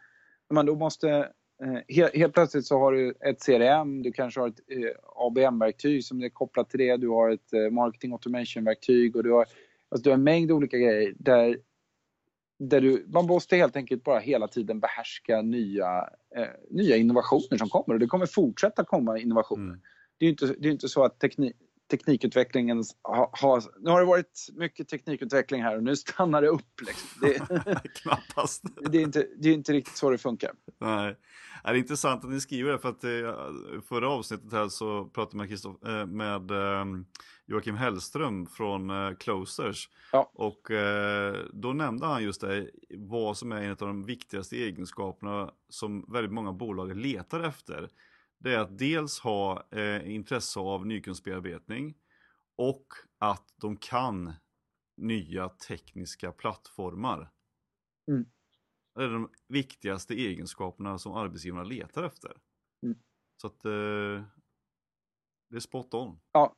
[0.51, 1.09] när man då måste
[1.63, 6.05] eh, helt, helt, plötsligt så har du ett CRM, du kanske har ett eh, ABM-verktyg
[6.05, 9.47] som är kopplat till det, du har ett eh, marketing automation-verktyg och du har,
[9.89, 11.59] alltså du har en mängd olika grejer där
[12.61, 17.69] där du, man måste helt enkelt bara hela tiden behärska nya, eh, nya innovationer som
[17.69, 19.69] kommer och det kommer fortsätta komma innovationer.
[19.69, 19.81] Mm.
[20.19, 21.57] Det är ju inte, det är inte så att teknik,
[21.91, 26.81] teknikutvecklingen har, har, Nu har det varit mycket teknikutveckling här och nu stannar det upp.
[26.81, 27.09] Liksom.
[27.21, 27.39] Det,
[28.03, 28.65] Knappast.
[28.91, 30.51] det, är inte, det är inte riktigt så det funkar.
[30.79, 31.17] Nej.
[31.65, 35.37] Det är intressant att ni skriver det för att eh, förra avsnittet här så pratade
[35.37, 35.49] man
[35.83, 37.05] med, med ehm,
[37.51, 39.91] Joakim Hellström från eh, Closers.
[40.13, 40.31] Ja.
[40.35, 45.55] Och eh, då nämnde han just det, vad som är en av de viktigaste egenskaperna
[45.69, 47.91] som väldigt många bolag letar efter.
[48.39, 51.95] Det är att dels ha eh, intresse av nykundsbearbetning
[52.57, 52.87] och
[53.19, 54.33] att de kan
[54.97, 57.31] nya tekniska plattformar.
[58.11, 58.25] Mm.
[58.95, 62.37] Det är de viktigaste egenskaperna som arbetsgivarna letar efter.
[62.83, 62.99] Mm.
[63.37, 64.25] Så att eh,
[65.49, 66.21] det är spot on.
[66.33, 66.57] Ja,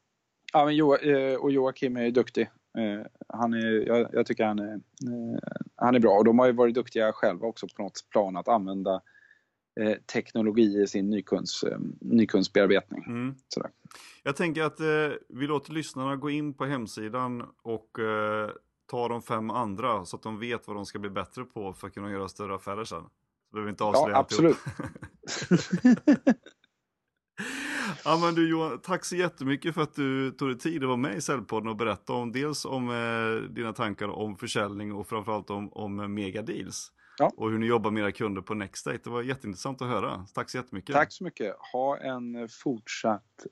[0.52, 2.50] Ja, men jo, eh, och Joakim är duktig.
[2.78, 5.38] Eh, han är, jag, jag tycker han är, eh,
[5.76, 8.48] han är bra och de har ju varit duktiga själva också på något plan att
[8.48, 9.00] använda
[10.12, 11.64] teknologi i sin nykunds,
[12.00, 13.04] nykundsbearbetning.
[13.06, 13.34] Mm.
[13.48, 13.70] Sådär.
[14.22, 14.86] Jag tänker att eh,
[15.28, 18.50] vi låter lyssnarna gå in på hemsidan och eh,
[18.86, 21.86] ta de fem andra så att de vet vad de ska bli bättre på för
[21.86, 23.02] att kunna göra större affärer sen.
[23.02, 24.56] Så behöver vi inte avslöja Ja, absolut.
[28.04, 30.96] Ja men du Johan, tack så jättemycket för att du tog dig tid att vara
[30.96, 35.50] med i Säljpodden och berätta om dels om eh, dina tankar om försäljning och framförallt
[35.50, 36.92] om, om megadeals.
[37.18, 37.30] Ja.
[37.36, 39.00] Och hur ni jobbar med era kunder på Nextdate.
[39.04, 40.26] Det var jätteintressant att höra.
[40.34, 40.94] Tack så jättemycket.
[40.94, 41.56] Tack så mycket.
[41.72, 43.46] Ha en fortsatt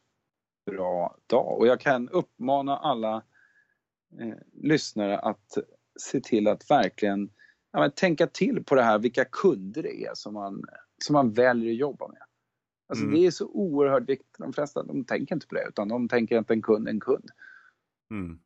[0.66, 1.58] bra dag.
[1.58, 3.16] Och jag kan uppmana alla
[4.20, 5.58] eh, lyssnare att
[6.00, 7.30] se till att verkligen
[7.72, 10.64] ja, tänka till på det här, vilka kunder det är som man,
[11.04, 12.22] som man väljer att jobba med.
[12.90, 13.14] Alltså mm.
[13.14, 14.36] det är så oerhört viktigt.
[14.38, 17.00] De flesta de tänker inte på det utan de tänker att en kund är en
[17.00, 17.30] kund.
[18.10, 18.38] Mm.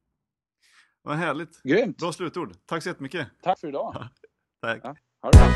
[1.03, 1.63] Vad härligt.
[1.63, 1.99] Grymt.
[1.99, 2.53] Bra slutord.
[2.67, 3.27] Tack så jättemycket.
[3.43, 3.95] Tack för idag.
[4.63, 4.81] Tack.
[4.83, 5.55] Ja, ha det bra.